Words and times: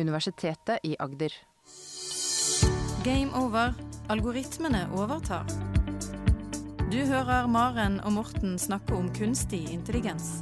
Universitetet 0.00 0.84
i 0.84 0.96
Agder. 0.98 1.34
Game 3.04 3.30
over. 3.36 3.74
Algoritmene 4.10 4.86
overtar. 4.98 5.46
Du 6.90 6.98
hører 7.06 7.46
Maren 7.46 8.00
og 8.02 8.16
Morten 8.16 8.56
snakke 8.58 8.96
om 8.98 9.06
kunstig 9.14 9.62
intelligens. 9.70 10.40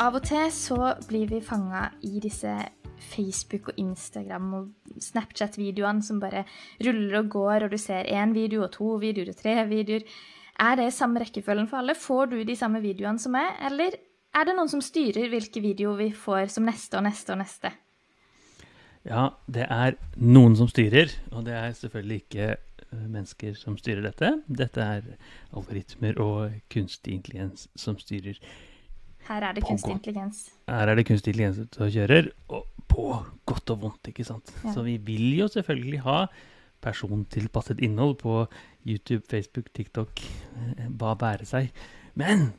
Av 0.00 0.16
og 0.16 0.26
til 0.28 0.50
så 0.52 0.94
blir 1.08 1.30
vi 1.30 1.40
fanga 1.44 1.86
i 2.04 2.20
disse 2.20 2.52
Facebook 3.00 3.70
og 3.72 3.80
Instagram 3.80 4.52
og 4.58 5.00
Snapchat-videoene 5.00 6.04
som 6.04 6.20
bare 6.20 6.44
ruller 6.84 7.18
og 7.22 7.32
går, 7.32 7.64
og 7.64 7.72
du 7.72 7.78
ser 7.80 8.08
én 8.12 8.36
video 8.36 8.66
og 8.66 8.74
to 8.76 8.94
videoer 9.00 9.32
og 9.32 9.40
tre 9.40 9.56
videoer. 9.68 10.04
Er 10.60 10.76
det 10.76 10.92
samme 10.92 11.22
rekkefølgen 11.22 11.68
for 11.70 11.80
alle? 11.80 11.96
Får 11.96 12.32
du 12.32 12.38
de 12.44 12.56
samme 12.56 12.82
videoene 12.84 13.20
som 13.20 13.32
meg, 13.32 13.56
eller 13.64 13.96
er 14.36 14.46
det 14.46 14.56
noen 14.56 14.70
som 14.70 14.82
styrer 14.84 15.30
hvilke 15.32 15.62
videoer 15.62 15.98
vi 16.04 16.10
får 16.14 16.50
som 16.54 16.66
neste 16.68 16.98
og 16.98 17.06
neste 17.06 17.34
og 17.34 17.40
neste? 17.42 17.72
Ja, 19.08 19.30
det 19.48 19.64
er 19.64 19.96
noen 20.20 20.56
som 20.58 20.68
styrer, 20.68 21.12
og 21.32 21.46
det 21.46 21.54
er 21.56 21.70
selvfølgelig 21.76 22.18
ikke 22.20 22.48
eh, 22.52 23.06
mennesker 23.06 23.54
som 23.56 23.78
styrer 23.80 24.04
dette. 24.04 24.34
Dette 24.46 24.84
er 24.84 25.06
algoritmer 25.56 26.20
og 26.20 26.58
kunstig 26.72 27.16
intelligens 27.16 27.66
som 27.80 27.96
styrer. 28.00 28.36
Her 29.30 29.46
er 29.48 29.56
det 29.56 29.64
kunstig 29.64 29.94
intelligens. 29.94 30.44
Her 30.68 30.92
er 30.92 31.00
det 31.00 31.06
kunstig 31.08 31.32
intelligens 31.32 31.76
som 31.76 31.88
kjører, 31.88 32.30
og 32.52 32.68
på 32.90 33.08
godt 33.48 33.72
og 33.72 33.84
vondt, 33.86 34.12
ikke 34.12 34.26
sant. 34.26 34.52
Ja. 34.64 34.74
Så 34.74 34.84
vi 34.84 34.98
vil 35.00 35.38
jo 35.38 35.48
selvfølgelig 35.48 36.04
ha 36.04 36.24
persontilpasset 36.84 37.80
innhold 37.84 38.18
på 38.20 38.44
YouTube, 38.88 39.24
Facebook, 39.30 39.72
TikTok, 39.76 40.20
eh, 40.20 40.88
hva 41.00 41.16
bære 41.16 41.48
seg. 41.48 41.72
Men 42.20 42.50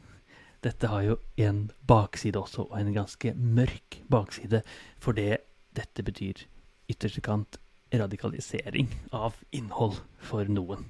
dette 0.62 0.88
har 0.92 1.02
jo 1.06 1.16
en 1.42 1.64
bakside 1.90 2.38
også, 2.38 2.68
og 2.70 2.78
en 2.80 2.94
ganske 2.94 3.34
mørk 3.36 4.02
bakside. 4.14 4.62
For 5.02 5.18
det 5.18 5.40
dette 5.78 6.04
betyr 6.06 6.44
ytterste 6.92 7.22
kant 7.26 7.58
radikalisering 7.92 8.90
av 9.16 9.36
innhold 9.56 9.98
for 10.24 10.46
noen. 10.52 10.86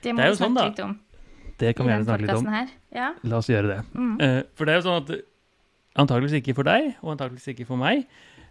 Det 0.00 0.10
Det 0.10 0.14
må 0.16 0.24
er 0.24 0.30
vi 0.32 0.40
sånn, 0.40 0.54
da. 0.56 0.66
litt 0.68 0.80
om 0.84 0.98
Det 1.60 1.74
kan 1.76 1.86
vi 1.86 1.92
gjerne 1.92 2.04
snakke 2.08 2.24
litt 2.24 2.36
om. 2.36 2.68
Ja. 2.96 3.08
La 3.22 3.36
oss 3.36 3.48
gjøre 3.52 3.68
det. 3.68 3.80
Mm. 3.94 4.14
Eh, 4.24 4.42
for 4.56 4.64
det 4.64 4.72
er 4.74 4.80
jo 4.80 4.86
sånn 4.88 5.02
at 5.02 5.10
antakeligvis 6.00 6.38
ikke 6.40 6.54
for 6.56 6.64
deg, 6.64 6.94
og 7.02 7.12
antakeligvis 7.14 7.50
ikke 7.52 7.66
for 7.68 7.76
meg, 7.80 8.06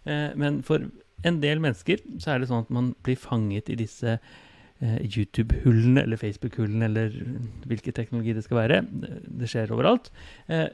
eh, 0.06 0.30
men 0.38 0.62
for 0.62 0.84
en 1.26 1.40
del 1.42 1.58
mennesker 1.58 1.98
så 2.22 2.34
er 2.34 2.38
det 2.40 2.48
sånn 2.48 2.62
at 2.64 2.70
man 2.70 2.92
blir 3.02 3.18
fanget 3.18 3.68
i 3.68 3.76
disse 3.80 4.18
YouTube-hullene 4.80 6.04
eller 6.06 6.16
Facebook-hullene 6.16 6.86
eller 6.88 7.16
hvilken 7.68 7.92
teknologi 7.96 8.32
det 8.36 8.44
skal 8.46 8.62
være. 8.62 8.82
Det 9.40 9.48
skjer 9.50 9.72
overalt. 9.76 10.08
Eh, 10.48 10.68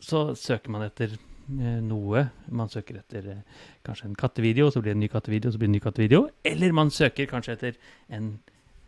så 0.00 0.30
søker 0.38 0.72
man 0.72 0.86
etter 0.86 1.12
eh, 1.12 1.80
noe. 1.84 2.26
Man 2.48 2.72
søker 2.72 3.00
etter 3.02 3.30
eh, 3.34 3.62
kanskje 3.86 4.10
en 4.10 4.18
kattevideo, 4.18 4.70
så 4.70 4.80
blir 4.80 4.94
det 4.94 4.98
en 4.98 5.04
ny 5.04 5.12
kattevideo, 5.12 5.52
så 5.52 5.60
blir 5.60 5.68
det 5.68 5.74
en 5.74 5.78
ny 5.78 5.84
kattevideo. 5.84 6.22
Eller 6.48 6.76
man 6.76 6.92
søker 6.94 7.28
kanskje 7.30 7.56
etter 7.58 7.78
en 8.08 8.32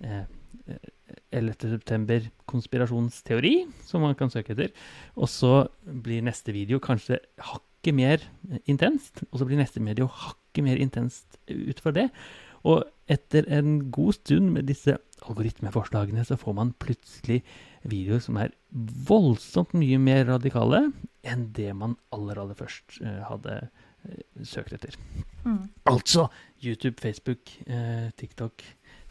eh, 0.00 0.24
11. 1.32 1.54
september-konspirasjonsteori, 1.74 3.54
som 3.86 4.04
man 4.04 4.16
kan 4.18 4.30
søke 4.32 4.52
etter. 4.54 4.70
Og 5.16 5.28
så 5.32 5.68
blir 5.84 6.24
neste 6.24 6.52
video 6.56 6.80
kanskje 6.82 7.20
hakket 7.50 7.94
mer 7.96 8.18
eh, 8.50 8.58
intenst, 8.70 9.24
og 9.30 9.38
så 9.40 9.48
blir 9.48 9.60
neste 9.60 9.82
video 9.84 10.06
hakket 10.08 10.64
mer 10.64 10.78
intenst 10.80 11.38
ut 11.48 11.80
fra 11.84 11.92
det. 11.96 12.08
Og 12.66 12.84
etter 13.10 13.46
en 13.54 13.90
god 13.94 14.18
stund 14.18 14.52
med 14.54 14.68
disse 14.68 14.96
algoritmeforslagene, 15.28 16.24
så 16.24 16.38
får 16.38 16.56
man 16.58 16.74
plutselig 16.82 17.42
videoer 17.88 18.22
som 18.22 18.38
er 18.40 18.54
voldsomt 19.08 19.74
mye 19.78 19.98
mer 20.02 20.26
radikale 20.28 20.88
enn 21.26 21.48
det 21.56 21.70
man 21.76 21.96
aller, 22.14 22.38
aller 22.40 22.58
først 22.58 23.00
eh, 23.02 23.22
hadde 23.28 23.54
eh, 23.58 24.42
søkt 24.46 24.74
etter. 24.76 24.96
Mm. 25.44 25.68
Altså 25.90 26.28
YouTube, 26.62 26.98
Facebook, 27.02 27.52
eh, 27.66 28.10
TikTok 28.18 28.64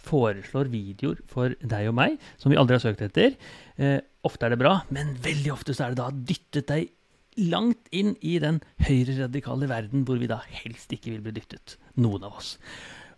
foreslår 0.08 0.70
videoer 0.72 1.20
for 1.30 1.56
deg 1.60 1.90
og 1.90 1.98
meg 1.98 2.22
som 2.40 2.54
vi 2.54 2.60
aldri 2.60 2.78
har 2.78 2.86
søkt 2.86 3.04
etter. 3.06 3.36
Eh, 3.76 4.00
ofte 4.28 4.48
er 4.48 4.56
det 4.56 4.62
bra, 4.62 4.80
men 4.94 5.16
veldig 5.24 5.52
ofte 5.56 5.76
så 5.76 5.88
er 5.88 5.96
det 5.96 6.04
da 6.04 6.12
dyttet 6.14 6.70
deg 6.72 6.94
langt 7.38 7.92
inn 7.94 8.16
i 8.26 8.38
den 8.42 8.62
høyreradikale 8.82 9.70
verden 9.70 10.08
hvor 10.08 10.18
vi 10.22 10.30
da 10.30 10.40
helst 10.64 10.94
ikke 10.96 11.14
vil 11.14 11.26
bli 11.28 11.36
dyttet. 11.38 11.78
Noen 12.02 12.26
av 12.26 12.40
oss. 12.40 12.56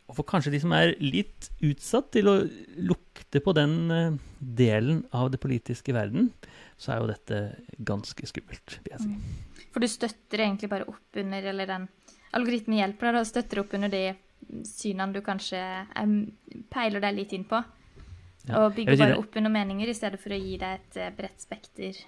Og 0.09 0.17
for 0.17 0.25
kanskje 0.25 0.55
de 0.55 0.61
som 0.63 0.73
er 0.73 0.95
litt 1.03 1.51
utsatt 1.65 2.09
til 2.15 2.29
å 2.31 2.35
lukte 2.81 3.41
på 3.45 3.53
den 3.53 3.75
eh, 3.93 4.17
delen 4.39 5.03
av 5.13 5.29
det 5.33 5.41
politiske 5.43 5.93
verden, 5.93 6.31
så 6.81 6.95
er 6.95 7.03
jo 7.03 7.11
dette 7.11 7.41
ganske 7.85 8.29
skummelt, 8.31 8.79
vil 8.85 8.95
jeg 8.95 9.03
si. 9.05 9.67
For 9.69 9.83
du 9.83 9.89
støtter 9.91 10.45
egentlig 10.47 10.71
bare 10.71 10.87
opp 10.89 11.19
under, 11.21 11.51
eller 11.51 11.69
den 11.69 11.85
algoritmen 12.33 12.79
hjelper 12.79 13.09
deg 13.09 13.19
da, 13.19 13.25
støtter 13.27 13.61
opp 13.61 13.75
under 13.77 13.93
de 13.93 14.03
synene 14.65 15.13
du 15.13 15.21
kanskje 15.25 15.59
em, 15.99 16.15
peiler 16.73 17.03
deg 17.03 17.19
litt 17.19 17.35
inn 17.37 17.45
på. 17.49 17.61
Ja, 18.47 18.63
Og 18.63 18.73
bygger 18.77 18.97
bare 18.97 19.19
opp 19.19 19.35
under 19.37 19.53
meninger 19.53 19.91
i 19.91 19.97
stedet 19.97 20.17
for 20.21 20.33
å 20.33 20.39
gi 20.39 20.57
deg 20.57 20.79
et 20.79 20.97
eh, 20.97 21.13
bredt 21.13 21.43
spekter. 21.43 21.99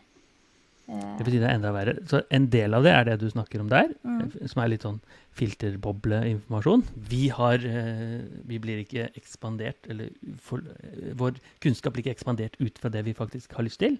Eh, 0.91 1.17
Det 1.17 1.23
betyr 1.25 1.39
det 1.39 1.49
er 1.49 1.55
enda 1.55 1.71
verre. 1.71 1.93
Så 2.09 2.21
en 2.29 2.47
del 2.51 2.73
av 2.75 2.83
det 2.83 2.91
er 2.91 3.03
det 3.05 3.19
du 3.21 3.29
snakker 3.31 3.61
om 3.61 3.69
der, 3.71 3.93
Mm. 4.03 4.47
som 4.49 4.61
er 4.63 4.67
litt 4.69 4.81
sånn 4.83 4.99
filterbobleinformasjon. 5.37 6.83
Vi 7.09 7.27
har 7.29 7.55
eh, 7.65 8.21
Vi 8.47 8.59
blir 8.59 8.81
ikke 8.83 9.09
ekspandert, 9.15 9.87
eller 9.89 10.09
for, 10.39 10.59
eh, 10.59 11.13
vår 11.15 11.35
kunnskap 11.61 11.93
blir 11.93 12.03
ikke 12.03 12.15
ekspandert 12.17 12.59
ut 12.59 12.77
fra 12.77 12.89
det 12.89 13.03
vi 13.05 13.13
faktisk 13.13 13.53
har 13.55 13.63
lyst 13.63 13.79
til 13.79 13.97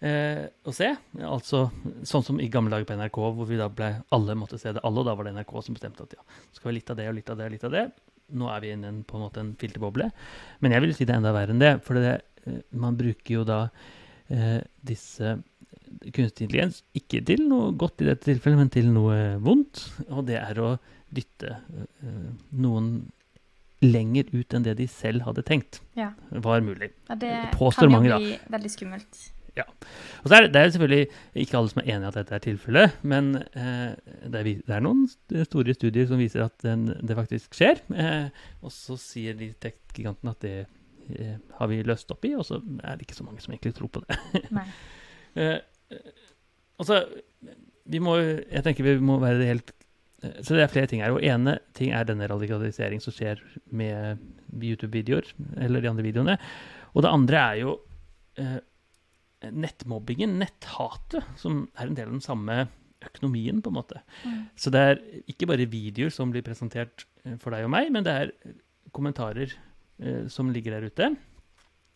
eh, 0.00 0.46
å 0.64 0.72
se. 0.72 0.96
Altså 1.20 1.70
sånn 2.02 2.24
som 2.24 2.40
i 2.40 2.48
gamle 2.48 2.70
dager 2.70 2.86
på 2.88 2.96
NRK, 2.96 3.18
hvor 3.36 3.46
vi 3.46 3.56
da 3.60 3.68
ble 3.68 4.02
alle 4.10 4.34
måtte 4.34 4.58
se 4.58 4.72
det 4.72 4.80
alle, 4.82 5.00
og 5.00 5.06
da 5.06 5.14
var 5.14 5.24
det 5.24 5.34
NRK 5.34 5.62
som 5.62 5.74
bestemte 5.76 6.02
at 6.06 6.14
ja, 6.16 6.22
så 6.52 6.56
skal 6.60 6.70
være 6.70 6.78
litt 6.80 6.90
av 6.90 6.96
det 6.96 7.08
og 7.10 7.14
litt 7.18 7.30
av 7.30 7.36
det 7.36 7.44
og 7.50 7.52
litt 7.52 7.64
av 7.68 7.70
det. 7.76 7.84
Nå 8.32 8.48
er 8.48 8.60
vi 8.62 8.70
inne 8.72 8.88
i 8.94 9.02
på 9.02 9.18
en 9.18 9.24
måte 9.26 9.40
en 9.42 9.54
filterboble. 9.58 10.10
Men 10.62 10.72
jeg 10.72 10.80
vil 10.80 10.94
si 10.94 11.04
det 11.04 11.14
er 11.14 11.18
enda 11.20 11.32
verre 11.34 11.50
enn 11.50 11.58
det. 11.60 11.82
For 11.82 11.94
det, 11.98 12.20
man 12.72 12.96
bruker 12.96 13.34
jo 13.40 13.44
da 13.44 13.68
eh, 14.30 14.60
disse 14.86 15.42
kunstig 16.14 16.46
intelligens 16.46 16.82
ikke 16.96 17.22
til 17.26 17.44
noe 17.50 17.72
godt 17.78 18.04
i 18.04 18.08
dette 18.08 18.28
tilfellet, 18.28 18.60
men 18.62 18.72
til 18.72 18.90
noe 18.92 19.16
vondt. 19.42 19.84
Og 20.08 20.24
det 20.28 20.38
er 20.40 20.60
å 20.62 20.74
dytte 21.10 21.56
eh, 21.56 22.30
noen 22.62 22.92
lenger 23.80 24.28
ut 24.34 24.54
enn 24.54 24.64
det 24.64 24.76
de 24.78 24.86
selv 24.92 25.24
hadde 25.24 25.42
tenkt 25.46 25.80
ja. 25.96 26.10
var 26.44 26.60
mulig. 26.64 26.90
ja, 27.08 27.16
det 27.16 27.34
påstår 27.56 27.86
kan 27.86 27.88
jo 27.88 27.94
mange, 27.96 28.10
da. 28.12 28.18
bli 28.20 28.56
veldig 28.56 28.72
skummelt. 28.74 29.20
Ja. 29.56 29.64
Og 30.22 30.28
så 30.28 30.36
er 30.36 30.44
det, 30.44 30.50
det 30.54 30.60
er 30.60 30.72
selvfølgelig 30.74 31.06
ikke 31.42 31.56
alle 31.58 31.72
som 31.72 31.80
er 31.82 31.88
enig 31.94 32.04
i 32.04 32.10
at 32.10 32.18
dette 32.20 32.36
er 32.36 32.44
tilfellet, 32.44 32.98
men 33.12 33.32
eh, 33.40 33.88
det, 34.26 34.42
er, 34.42 34.50
det 34.68 34.76
er 34.76 34.84
noen 34.84 35.06
store 35.48 35.74
studier 35.76 36.06
som 36.10 36.20
viser 36.20 36.44
at 36.46 36.54
den, 36.64 36.90
det 37.00 37.16
faktisk 37.18 37.56
skjer. 37.58 37.82
Eh, 37.90 38.44
og 38.62 38.74
så 38.74 38.98
sier 39.00 39.38
de 39.40 39.50
tech-gigantene 39.64 40.36
at 40.36 40.46
det 40.46 40.54
eh, 41.16 41.36
har 41.58 41.72
vi 41.72 41.82
løst 41.86 42.12
opp 42.14 42.28
i, 42.28 42.36
og 42.38 42.46
så 42.46 42.60
er 42.60 43.00
det 43.00 43.08
ikke 43.08 43.18
så 43.18 43.26
mange 43.26 43.42
som 43.42 43.56
egentlig 43.56 43.74
tror 43.80 43.92
på 43.96 44.04
det. 44.06 44.20
Nei. 44.54 44.68
Eh, 45.34 45.58
eh, 45.92 46.08
altså, 46.80 47.02
vi 47.90 48.00
må, 48.02 48.16
jeg 48.20 48.64
tenker 48.66 48.86
vi 48.86 48.96
må 49.02 49.18
være 49.22 49.46
helt 49.48 49.72
eh, 50.22 50.40
Så 50.42 50.56
det 50.56 50.64
er 50.64 50.72
flere 50.72 50.90
ting 50.90 51.04
her. 51.04 51.14
Og 51.14 51.24
ene 51.26 51.58
ting 51.76 51.94
er 51.96 52.08
denne 52.08 52.28
radikalisering 52.30 53.02
som 53.02 53.14
skjer 53.16 53.42
med 53.66 54.20
YouTube-videoer, 54.56 55.30
eller 55.60 55.84
de 55.84 55.92
andre 55.92 56.06
videoene. 56.06 56.36
Og 56.94 57.06
det 57.06 57.14
andre 57.14 57.44
er 57.44 57.62
jo 57.62 57.76
eh, 58.40 58.58
nettmobbingen, 59.50 60.38
netthatet, 60.42 61.24
som 61.40 61.64
er 61.78 61.88
en 61.88 61.96
del 61.96 62.10
av 62.10 62.18
den 62.18 62.24
samme 62.24 62.64
økonomien, 63.00 63.62
på 63.64 63.70
en 63.70 63.78
måte. 63.78 64.02
Mm. 64.26 64.40
Så 64.60 64.72
det 64.74 64.80
er 64.84 64.98
ikke 65.30 65.48
bare 65.48 65.70
videoer 65.70 66.12
som 66.12 66.32
blir 66.34 66.44
presentert 66.44 67.06
for 67.40 67.54
deg 67.54 67.64
og 67.64 67.72
meg, 67.72 67.88
men 67.92 68.04
det 68.04 68.12
er 68.12 68.34
kommentarer 68.96 69.52
eh, 70.02 70.26
som 70.32 70.50
ligger 70.52 70.76
der 70.76 70.90
ute. 70.90 71.10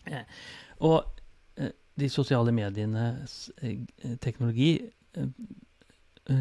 Eh, 0.09 0.25
og 0.85 1.14
de 1.97 2.09
sosiale 2.11 2.51
medienes 2.53 3.51
eh, 3.63 3.79
teknologi 4.21 4.73
eh, 5.17 5.29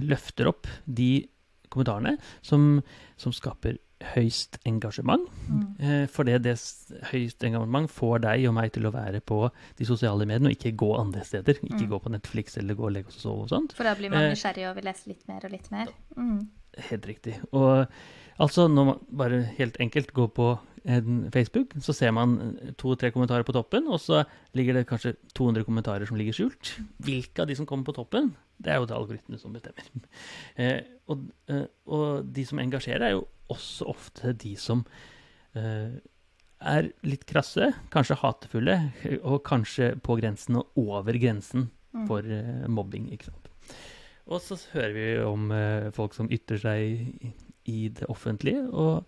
løfter 0.04 0.48
opp 0.50 0.68
de 0.86 1.28
kommentarene 1.74 2.16
som, 2.46 2.82
som 3.18 3.34
skaper 3.34 3.80
høyst 4.14 4.58
engasjement. 4.68 5.24
Mm. 5.48 5.62
Eh, 5.80 6.06
fordi 6.12 6.36
det 6.44 6.54
s- 6.58 6.92
høyst 7.12 7.44
engasjement 7.48 7.88
får 7.92 8.20
deg 8.26 8.48
og 8.50 8.56
meg 8.58 8.74
til 8.76 8.86
å 8.90 8.92
være 8.94 9.22
på 9.24 9.38
de 9.80 9.88
sosiale 9.88 10.26
mediene 10.28 10.52
og 10.52 10.58
ikke 10.58 10.74
gå 10.82 10.90
andre 11.00 11.24
steder. 11.24 11.56
Ikke 11.64 11.86
Mm. 11.86 11.90
gå 11.94 12.00
på 12.04 12.12
Netflix 12.12 12.58
eller 12.60 12.76
gå 12.76 12.86
og 12.90 12.92
legge 12.98 13.08
oss 13.14 13.22
og 13.22 13.24
sove 13.26 13.46
og 13.46 13.50
sånt. 13.54 13.74
For 13.78 13.84
da 13.88 13.96
blir 13.96 14.12
man 14.12 14.30
nysgjerrig 14.34 14.68
og 14.70 14.76
vil 14.76 14.90
lese 14.90 15.08
litt 15.08 15.24
mer 15.28 15.46
og 15.46 15.52
litt 15.56 15.72
mer. 15.72 15.88
Mm. 16.18 16.50
Helt 16.90 17.06
riktig. 17.08 17.38
Og 17.54 17.88
altså, 18.40 18.68
når 18.68 18.86
man 18.92 19.00
bare 19.10 19.42
helt 19.58 19.78
enkelt 19.80 20.12
går 20.14 20.30
på 20.36 20.60
Facebook, 20.84 21.74
så 21.80 21.94
ser 21.96 22.12
man 22.12 22.34
to-tre 22.78 23.12
kommentarer 23.16 23.46
på 23.48 23.54
toppen, 23.56 23.86
og 23.88 24.02
så 24.04 24.24
ligger 24.58 24.76
det 24.76 24.88
kanskje 24.90 25.14
200 25.38 25.64
kommentarer 25.64 26.08
som 26.10 26.18
ligger 26.20 26.36
skjult. 26.36 26.74
Hvilke 27.04 27.44
av 27.44 27.48
de 27.48 27.56
som 27.56 27.68
kommer 27.70 27.88
på 27.88 27.96
toppen, 27.96 28.34
det 28.60 28.74
er 28.74 28.82
jo 28.82 28.88
det 28.90 28.98
algoritmene 28.98 29.40
som 29.42 29.56
bestemmer. 29.56 29.88
Eh, 30.60 30.82
og, 31.10 31.24
eh, 31.50 31.64
og 31.90 32.28
de 32.36 32.44
som 32.46 32.60
engasjerer, 32.62 33.08
er 33.08 33.16
jo 33.16 33.24
også 33.52 33.88
ofte 33.90 34.34
de 34.38 34.52
som 34.60 34.84
eh, 35.58 35.96
er 36.64 36.92
litt 37.08 37.24
krasse, 37.28 37.72
kanskje 37.94 38.20
hatefulle, 38.22 38.76
og 39.30 39.42
kanskje 39.48 39.94
på 40.04 40.20
grensen 40.20 40.60
og 40.62 40.84
over 40.84 41.20
grensen 41.20 41.70
Mm. 41.94 42.08
for 42.10 42.26
mobbing. 42.74 43.12
ikke 43.14 43.28
sant? 43.28 43.50
Og 44.26 44.40
så 44.42 44.56
hører 44.72 44.94
vi 44.96 45.04
om 45.22 45.52
folk 45.94 46.16
som 46.18 46.26
ytrer 46.34 46.58
seg 46.58 46.80
i, 46.82 47.34
i 47.70 47.82
det 47.94 48.08
offentlige, 48.10 48.64
og 48.74 49.04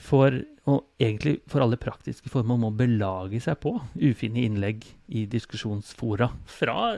får 0.00 0.42
og 0.70 0.86
egentlig 1.02 1.38
for 1.50 1.60
alle 1.60 1.76
praktiske 1.80 2.30
formål 2.32 2.60
må 2.62 2.70
belage 2.78 3.40
seg 3.44 3.58
på 3.60 3.76
ufine 4.00 4.46
innlegg 4.46 4.86
i 5.12 5.26
diskusjonsfora. 5.30 6.30
Fra 6.48 6.96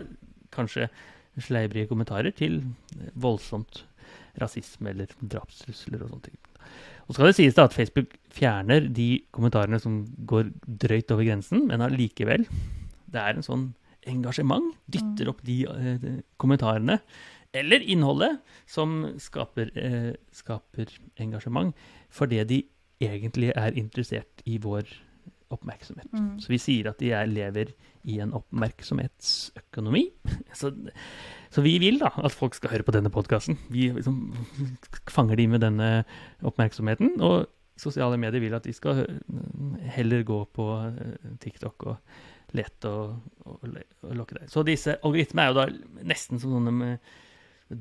kanskje 0.54 0.86
sleibrige 1.42 1.90
kommentarer 1.90 2.32
til 2.36 2.60
voldsomt 3.18 3.82
rasisme 4.40 4.92
eller 4.92 5.10
drapstrusler 5.18 6.04
og 6.04 6.12
sånne 6.12 6.28
ting. 6.28 6.38
Og 7.06 7.14
så 7.14 7.18
skal 7.18 7.30
det 7.30 7.38
sies 7.38 7.56
da 7.56 7.66
at 7.66 7.74
Facebook 7.74 8.14
fjerner 8.34 8.86
de 8.92 9.08
kommentarene 9.34 9.78
som 9.82 10.00
går 10.28 10.50
drøyt 10.66 11.12
over 11.14 11.26
grensen, 11.26 11.66
men 11.70 11.84
allikevel 11.84 12.46
Det 13.06 13.22
er 13.22 13.36
en 13.36 13.46
sånn 13.46 13.68
engasjement. 14.10 14.74
Dytter 14.90 15.28
opp 15.30 15.42
de, 15.46 15.64
eh, 15.64 16.22
kommentarene 16.38 16.98
eller 17.54 17.80
innholdet 17.80 18.40
som 18.66 19.14
skaper, 19.18 19.70
eh, 19.78 20.14
skaper 20.32 20.90
engasjement 21.18 21.74
fordi 22.10 22.44
de 22.44 22.64
egentlig 23.02 23.52
er 23.54 23.76
interessert 23.76 24.42
i 24.48 24.58
vår 24.62 24.88
oppmerksomhet. 25.54 26.10
Mm. 26.12 26.38
Så 26.42 26.50
vi 26.50 26.58
sier 26.58 26.88
at 26.90 26.98
de 27.02 27.12
er, 27.14 27.28
lever 27.30 27.70
i 28.06 28.18
en 28.22 28.32
oppmerksomhetsøkonomi. 28.34 30.08
Så, 30.56 30.72
så 31.52 31.62
vi 31.62 31.76
vil 31.80 31.98
da 32.00 32.08
at 32.24 32.34
folk 32.34 32.56
skal 32.56 32.72
høre 32.72 32.84
på 32.86 32.92
denne 32.94 33.10
podkasten. 33.12 33.58
Vi 33.72 33.90
liksom 33.94 34.34
fanger 35.16 35.38
de 35.38 35.46
med 35.52 35.62
denne 35.64 35.90
oppmerksomheten. 36.46 37.14
Og 37.24 37.46
sosiale 37.80 38.18
medier 38.20 38.42
vil 38.42 38.56
at 38.56 38.66
de 38.66 38.74
skal 38.76 39.04
heller 39.94 40.24
gå 40.26 40.40
på 40.56 40.66
eh, 40.88 41.30
TikTok 41.42 41.86
og 41.92 42.56
lete 42.56 42.90
og, 42.90 43.16
og, 43.46 43.64
og 44.06 44.16
lokke 44.16 44.40
deg. 44.40 44.50
Så 44.52 44.64
disse 44.66 44.98
algoritmene 45.02 45.46
er 45.46 45.52
jo 45.52 45.58
da 45.58 46.04
nesten 46.08 46.40
som 46.42 46.56
sånne 46.56 46.74
med, 46.74 47.10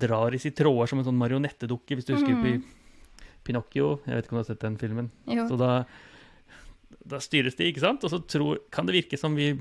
drar 0.05 0.35
i 0.35 0.41
sitt 0.41 0.57
tråder 0.57 0.89
som 0.89 1.01
en 1.01 1.07
sånn 1.07 1.19
marionettedukke, 1.19 1.97
hvis 1.97 2.07
du 2.07 2.15
husker 2.15 2.33
mm. 2.35 2.43
Pi- 2.45 2.84
Pinocchio. 3.45 3.99
Jeg 4.07 4.17
vet 4.17 4.25
ikke 4.27 4.35
om 4.35 4.39
du 4.41 4.43
har 4.43 4.49
sett 4.51 4.65
den 4.65 4.77
filmen? 4.81 5.07
Jo. 5.29 5.45
Så 5.49 5.57
da, 5.61 5.71
da 7.05 7.19
styres 7.21 7.55
de, 7.59 7.67
ikke 7.69 7.83
sant? 7.83 8.03
Og 8.07 8.09
så 8.13 8.19
tror, 8.25 8.59
kan 8.73 8.87
det 8.89 8.95
virke 8.97 9.19
som 9.21 9.35
vi 9.37 9.51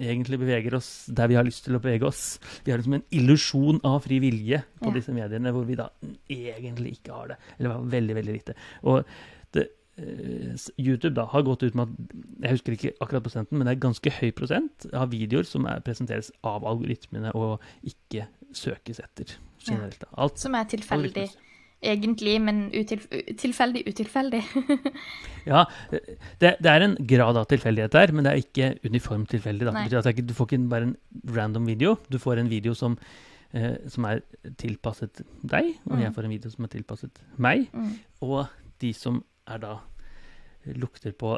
egentlig 0.00 0.38
beveger 0.40 0.76
oss 0.78 0.90
der 1.12 1.28
vi 1.28 1.36
har 1.36 1.44
lyst 1.44 1.66
til 1.66 1.76
å 1.76 1.80
bevege 1.84 2.08
oss. 2.08 2.38
Vi 2.64 2.72
har 2.72 2.80
liksom 2.80 2.96
en 2.98 3.06
illusjon 3.12 3.80
av 3.84 4.00
fri 4.06 4.18
vilje 4.24 4.62
på 4.80 4.88
Ja. 4.90 4.94
disse 4.96 5.12
mediene, 5.16 5.52
hvor 5.52 5.66
vi 5.68 5.76
da 5.76 5.90
egentlig 6.32 6.96
ikke 6.98 7.12
har 7.12 7.28
det. 7.34 7.40
Eller 7.58 7.82
veldig, 7.96 8.14
veldig 8.20 8.36
lite. 8.38 8.54
Og 8.84 9.04
det, 9.52 9.68
eh, 9.98 10.56
YouTube 10.78 11.14
da 11.14 11.26
har 11.26 11.42
gått 11.42 11.62
ut 11.62 11.74
med 11.74 11.88
at 11.88 12.16
Jeg 12.42 12.50
husker 12.56 12.72
ikke 12.76 12.94
akkurat 13.00 13.22
prosenten, 13.24 13.58
men 13.58 13.66
det 13.66 13.76
er 13.76 13.88
ganske 13.88 14.10
høy 14.20 14.30
prosent 14.32 14.86
av 14.92 15.10
videoer 15.10 15.44
som 15.48 15.64
er, 15.66 15.80
presenteres 15.80 16.30
av 16.44 16.64
algoritmene 16.64 17.34
og 17.34 17.60
ikke 17.84 18.26
søkes 18.52 19.00
etter 19.00 19.36
generelt. 19.66 20.04
Alt 20.16 20.38
Som 20.38 20.54
er 20.54 20.64
tilfeldig, 20.64 21.12
algoritmes. 21.16 21.36
Egentlig, 21.82 22.40
men 22.42 22.70
utilf 22.74 23.06
tilfeldig 23.38 23.84
utilfeldig. 23.88 24.42
Ja, 25.46 25.60
det, 25.92 26.56
det 26.58 26.66
er 26.66 26.82
en 26.82 26.96
grad 27.06 27.36
av 27.38 27.44
tilfeldighet 27.46 27.92
der, 27.94 28.10
men 28.10 28.24
det 28.26 28.32
er 28.32 28.40
ikke 28.42 28.70
uniformt 28.88 29.28
tilfeldig. 29.30 29.68
Ikke, 29.86 30.24
du 30.26 30.32
får 30.34 30.48
ikke 30.50 30.68
bare 30.72 30.88
en 30.88 30.96
random 31.36 31.68
video, 31.70 31.92
du 32.10 32.18
får 32.18 32.40
en 32.42 32.48
video 32.50 32.74
som, 32.74 32.96
eh, 33.54 33.76
som 33.88 34.08
er 34.10 34.24
tilpasset 34.58 35.22
deg, 35.46 35.76
og 35.86 35.92
Mm. 35.94 36.02
jeg 36.02 36.14
får 36.16 36.24
en 36.24 36.30
video 36.34 36.50
som 36.50 36.64
er 36.64 36.72
tilpasset 36.74 37.20
meg, 37.38 37.68
Mm. 37.72 37.92
og 38.22 38.48
de 38.80 38.92
som 38.92 39.22
er 39.46 39.58
da 39.62 39.76
lukter 40.74 41.12
på 41.14 41.36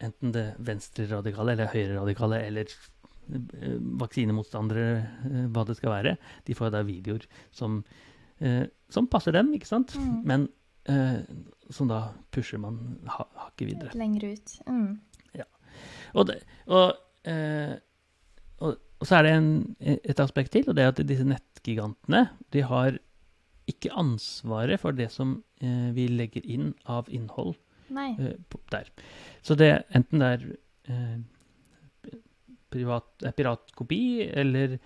enten 0.00 0.30
det 0.32 0.54
venstre-radikale 0.62 1.56
eller 1.56 1.66
høyre-radikale 1.72 2.38
eller 2.46 2.66
eh, 3.34 3.74
vaksinemotstandere, 3.98 4.84
eh, 5.26 5.46
hva 5.50 5.66
det 5.66 5.76
skal 5.76 5.90
være, 5.96 6.16
de 6.46 6.54
får 6.54 6.70
da 6.70 6.84
videoer 6.86 7.26
som, 7.50 7.82
eh, 8.40 8.64
som 8.90 9.08
passer 9.10 9.36
dem, 9.36 9.52
ikke 9.56 9.68
sant? 9.68 9.94
Mm. 9.98 10.16
Men 10.28 10.48
eh, 10.88 11.20
som 11.74 11.90
da 11.90 12.08
pusher 12.34 12.60
man 12.62 12.98
ha, 13.12 13.28
hakket 13.44 13.72
videre. 13.72 13.98
Lenger 13.98 14.32
ut. 14.32 14.56
Mm. 14.68 14.96
Og, 16.16 16.26
det, 16.28 16.38
og, 16.72 16.96
eh, 17.28 17.74
og, 18.64 18.78
og 18.98 19.08
så 19.08 19.18
er 19.18 19.26
det 19.26 19.34
en, 19.36 19.50
et 19.80 20.22
aspekt 20.22 20.54
til, 20.56 20.68
og 20.68 20.76
det 20.76 20.84
er 20.84 20.92
at 20.92 21.02
disse 21.08 21.26
nettgigantene 21.26 22.24
de 22.54 22.64
har 22.66 22.98
ikke 23.68 23.92
ansvaret 24.00 24.80
for 24.80 24.96
det 24.96 25.10
som 25.12 25.38
eh, 25.60 25.90
vi 25.96 26.08
legger 26.08 26.46
inn 26.48 26.72
av 26.88 27.10
innhold 27.12 27.54
eh, 27.92 28.38
der. 28.72 28.88
Så 29.44 29.58
det 29.58 29.72
enten 29.96 30.24
det 30.24 30.30
er 30.36 30.46
eh, 30.88 32.14
privat, 32.72 33.28
piratkopi, 33.36 34.28
eller, 34.28 34.78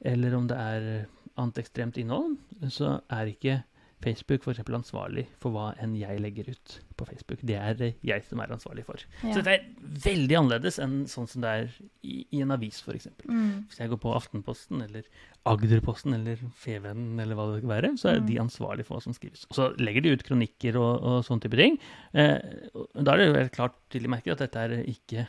eller 0.00 0.36
om 0.38 0.48
det 0.50 0.58
er 0.58 0.88
annet 1.36 1.58
ekstremt 1.64 1.96
innhold, 2.00 2.36
så 2.70 3.00
er 3.10 3.30
ikke 3.32 3.62
Facebook 4.04 4.42
eksempel 4.52 4.74
ansvarlig 4.76 5.22
for 5.40 5.54
hva 5.54 5.70
enn 5.80 5.94
jeg 5.96 6.18
legger 6.20 6.50
ut 6.52 6.72
på 6.98 7.06
Facebook. 7.08 7.40
Det 7.40 7.54
er 7.56 7.78
jeg 8.04 8.24
som 8.28 8.42
er 8.44 8.50
ansvarlig 8.52 8.82
for. 8.84 9.00
Ja. 9.22 9.32
Så 9.32 9.40
det 9.46 9.54
er 9.54 9.62
veldig 10.04 10.36
annerledes 10.42 10.76
enn 10.84 11.06
sånn 11.08 11.28
som 11.30 11.40
det 11.40 11.52
er 11.62 11.70
i, 12.04 12.26
i 12.36 12.42
en 12.44 12.52
avis, 12.52 12.82
f.eks. 12.84 13.08
Mm. 13.24 13.64
Hvis 13.70 13.80
jeg 13.80 13.88
går 13.94 14.00
på 14.02 14.12
Aftenposten 14.12 14.82
eller 14.84 15.08
Agderposten 15.48 16.12
eller 16.18 16.36
Fevennen 16.60 17.18
eller 17.24 17.38
hva 17.38 17.46
det 17.54 17.62
skal 17.62 17.72
være, 17.72 17.92
så 18.00 18.10
er 18.12 18.20
Mm. 18.20 18.26
de 18.28 18.36
ansvarlige 18.44 18.86
for 18.90 18.98
hva 18.98 19.02
som 19.06 19.16
skrives. 19.16 19.46
Og 19.48 19.56
så 19.56 19.70
legger 19.80 20.02
de 20.04 20.12
ut 20.18 20.22
kronikker 20.28 20.76
og, 20.76 20.92
og 21.02 21.24
sånne 21.24 21.46
type 21.46 21.56
ting. 21.56 21.78
Eh, 22.12 22.38
og 22.74 23.00
da 23.00 23.14
er 23.14 23.16
det 23.22 23.26
jo 23.30 23.40
helt 23.40 23.56
klart 23.56 23.74
til 23.90 24.04
de 24.04 24.12
merker 24.12 24.32
at 24.36 24.44
dette 24.44 24.56
er 24.68 24.76
ikke 24.84 25.26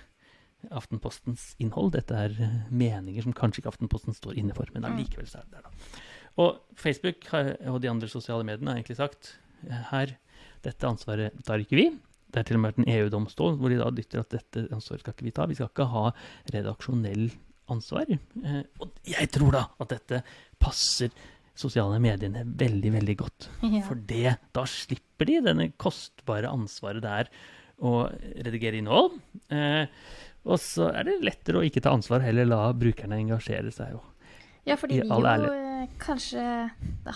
Aftenpostens 0.72 1.56
innhold. 1.62 1.92
Dette 1.98 2.16
er 2.16 2.36
eh, 2.42 2.58
meninger 2.72 3.24
som 3.26 3.34
kanskje 3.36 3.62
ikke 3.64 3.74
Aftenposten 3.74 4.16
står 4.18 4.38
inne 4.42 4.56
for, 4.58 4.66
men 4.74 4.84
Mm. 4.86 4.92
allikevel 4.96 5.28
så 5.28 5.40
er 5.42 5.46
det 5.50 5.60
der, 5.60 5.70
da. 5.70 6.04
Og 6.38 6.58
Facebook 6.76 7.30
og 7.34 7.78
de 7.82 7.88
andre 7.90 8.08
sosiale 8.12 8.44
mediene 8.44 8.72
har 8.74 8.82
egentlig 8.82 8.98
sagt 9.00 9.36
eh, 9.70 9.84
her, 9.92 10.16
dette 10.66 10.88
ansvaret 10.90 11.32
tar 11.46 11.60
ikke 11.64 11.78
vi. 11.80 11.90
Det 12.32 12.42
er 12.42 12.48
til 12.50 12.58
og 12.58 12.62
med 12.66 12.74
vært 12.74 12.82
en 12.88 12.94
EU-domstol 12.96 13.56
hvor 13.62 13.70
de 13.72 13.78
da 13.80 13.90
dytter 13.96 14.20
at 14.20 14.34
dette 14.34 14.66
ansvaret 14.76 15.00
skal 15.06 15.14
ikke 15.16 15.28
vi 15.30 15.32
ta. 15.38 15.46
Vi 15.48 15.56
skal 15.56 15.70
ikke 15.72 15.86
ha 15.94 16.10
redaksjonell 16.52 17.30
ansvar. 17.72 18.10
Eh, 18.12 18.64
og 18.84 18.92
jeg 19.08 19.30
tror 19.34 19.56
da 19.56 19.64
at 19.82 19.94
dette 19.94 20.20
passer 20.62 21.14
sosiale 21.56 22.02
mediene 22.04 22.44
veldig, 22.60 22.92
veldig 22.98 23.16
godt. 23.22 23.48
Ja. 23.64 23.80
For 23.88 23.96
det, 23.96 24.36
da 24.58 24.66
slipper 24.68 25.30
de 25.30 25.38
denne 25.46 25.70
kostbare 25.80 26.52
ansvaret 26.52 27.06
det 27.06 27.14
er 27.22 27.30
å 27.86 27.94
redigere 28.44 28.82
innhold. 28.82 29.16
Eh, 29.52 29.88
og 30.46 30.60
så 30.62 30.92
er 30.94 31.08
det 31.08 31.22
lettere 31.26 31.60
å 31.60 31.66
ikke 31.66 31.82
ta 31.84 31.94
ansvar, 31.96 32.24
heller 32.26 32.48
la 32.48 32.68
brukerne 32.78 33.18
engasjere 33.22 33.74
seg. 33.74 33.96
Jo. 33.96 34.04
Ja, 34.66 34.78
for 34.80 34.90
de 34.90 35.00
jo 35.02 35.06
ærlighet. 35.06 35.62
eh, 35.86 35.96
kanskje 36.02 36.44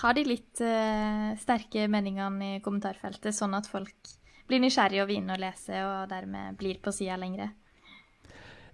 har 0.01 0.17
de 0.17 0.23
litt 0.27 0.61
uh, 0.61 1.33
sterke 1.41 1.87
meningene 1.89 2.55
i 2.57 2.61
kommentarfeltet, 2.65 3.33
sånn 3.33 3.57
at 3.57 3.69
folk 3.69 4.13
blir 4.49 4.61
nysgjerrige 4.61 5.03
og 5.03 5.09
vil 5.09 5.21
inn 5.21 5.33
og 5.33 5.41
lese, 5.41 5.81
og 5.85 6.09
dermed 6.11 6.57
blir 6.57 6.81
på 6.81 6.93
sida 6.93 7.17
lengre. 7.21 7.51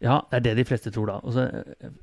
ja, 0.04 0.22
det 0.32 0.38
er 0.38 0.46
det 0.50 0.56
de 0.60 0.68
fleste 0.68 0.92
tror, 0.92 1.08
da. 1.12 1.20
Og 1.24 1.36
så, 1.36 1.48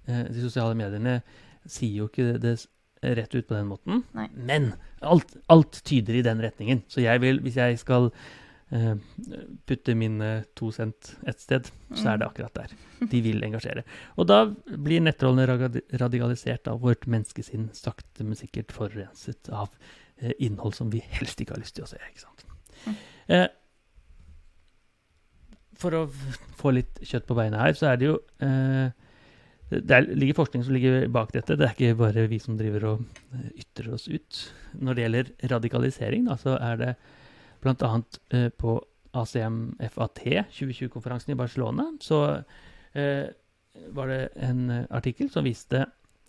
eh, 0.09 0.25
de 0.29 0.45
sosiale 0.45 0.77
mediene 0.77 1.21
sier 1.69 2.03
jo 2.03 2.09
ikke 2.09 2.39
det 2.41 2.57
rett 3.03 3.35
ut 3.35 3.49
på 3.49 3.55
den 3.55 3.69
måten. 3.69 4.05
Nei. 4.15 4.29
Men 4.35 4.73
alt, 5.01 5.37
alt 5.51 5.83
tyder 5.85 6.15
i 6.15 6.25
den 6.25 6.41
retningen. 6.41 6.85
Så 6.89 7.03
jeg 7.03 7.21
vil, 7.21 7.41
hvis 7.43 7.59
jeg 7.59 7.79
skal 7.81 8.11
putte 9.69 9.95
mine 9.99 10.29
to 10.57 10.71
cent 10.73 11.11
et 11.29 11.41
sted, 11.43 11.67
så 11.93 12.13
er 12.13 12.21
det 12.21 12.29
akkurat 12.29 12.55
der. 12.57 12.71
De 13.11 13.21
vil 13.25 13.45
engasjere. 13.45 13.83
Og 14.17 14.29
da 14.31 14.47
blir 14.49 15.03
nettrollene 15.05 15.45
radikalisert 16.01 16.71
av 16.73 16.81
vårt 16.81 17.05
menneskesinn 17.11 17.69
sakte, 17.77 18.25
men 18.25 18.39
sikkert 18.39 18.73
forurenset 18.73 19.51
av 19.53 19.69
eh, 20.23 20.33
innhold 20.39 20.79
som 20.79 20.93
vi 20.93 21.03
helst 21.19 21.43
ikke 21.43 21.57
har 21.57 21.61
lyst 21.61 21.77
til 21.77 21.85
å 21.85 21.91
se. 21.91 22.01
ikke 22.09 22.25
sant? 22.25 22.47
Mm. 22.87 22.97
Eh, 23.37 23.47
for 25.83 25.99
å 25.99 26.03
få 26.59 26.73
litt 26.77 27.01
kjøtt 27.05 27.29
på 27.29 27.37
beina 27.37 27.65
her, 27.65 27.77
så 27.77 27.91
er 27.93 28.01
det 28.01 28.09
jo 28.09 28.19
eh, 28.45 28.93
det 29.73 29.97
er, 29.97 30.09
ligger 30.13 30.37
forskning 30.37 30.65
som 30.67 30.75
ligger 30.77 31.07
bak 31.13 31.33
dette. 31.33 31.57
Det 31.57 31.65
er 31.65 31.73
ikke 31.73 31.99
bare 32.01 32.27
vi 32.29 32.39
som 32.43 32.59
driver 32.59 32.89
og 32.91 33.05
eh, 33.33 33.49
ytrer 33.65 33.95
oss 33.97 34.09
ut. 34.11 34.43
Når 34.81 34.97
det 34.97 35.05
gjelder 35.07 35.33
radikalisering, 35.55 36.27
da, 36.29 36.37
så 36.41 36.57
er 36.61 36.81
det 36.81 36.93
bl.a. 37.63 37.93
Eh, 38.35 38.49
på 38.51 38.77
ACM 39.13 39.77
FAT 39.93 40.23
2020-konferansen 40.53 41.35
i 41.35 41.39
Barcelona, 41.39 41.91
så 42.01 42.43
eh, 42.99 43.29
var 43.93 44.09
det 44.09 44.23
en 44.37 44.71
artikkel 44.91 45.31
som 45.33 45.47
viste 45.49 45.85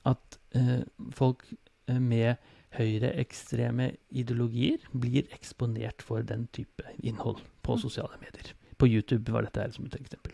at 0.07 0.39
eh, 0.55 0.83
folk 1.15 1.45
eh, 1.87 1.99
med 1.99 2.35
høyreekstreme 2.73 3.91
ideologier 4.09 4.83
blir 4.97 5.29
eksponert 5.35 6.01
for 6.03 6.25
den 6.25 6.47
type 6.55 6.85
innhold 7.03 7.43
på 7.63 7.77
sosiale 7.77 8.17
medier. 8.21 8.53
På 8.77 8.89
YouTube 8.89 9.31
var 9.31 9.45
dette 9.45 9.61
her 9.61 9.75
som 9.75 9.85
et 9.85 9.99
eksempel. 9.99 10.33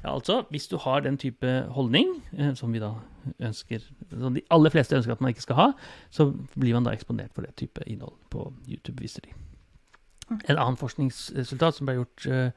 Ja, 0.00 0.14
altså, 0.14 0.42
hvis 0.50 0.66
du 0.68 0.78
har 0.80 1.00
den 1.04 1.18
type 1.18 1.46
holdning, 1.76 2.22
eh, 2.32 2.54
som 2.54 2.72
vi 2.72 2.80
da 2.80 2.94
ønsker, 3.38 3.84
som 4.10 4.34
de 4.34 4.42
aller 4.50 4.72
fleste 4.72 4.96
ønsker 4.96 5.12
at 5.12 5.20
man 5.20 5.34
ikke 5.34 5.44
skal 5.44 5.56
ha, 5.56 5.68
så 6.10 6.30
blir 6.56 6.74
man 6.74 6.88
da 6.88 6.94
eksponert 6.96 7.34
for 7.36 7.44
det 7.44 7.54
type 7.60 7.84
innhold 7.86 8.16
på 8.32 8.52
YouTube, 8.68 9.00
viser 9.00 9.20
de. 9.26 9.36
En 10.30 10.56
annen 10.56 10.78
forskningsresultat 10.78 11.78
som 11.78 11.88
ble 11.88 11.96
gjort 11.98 12.26
eh, 12.30 12.52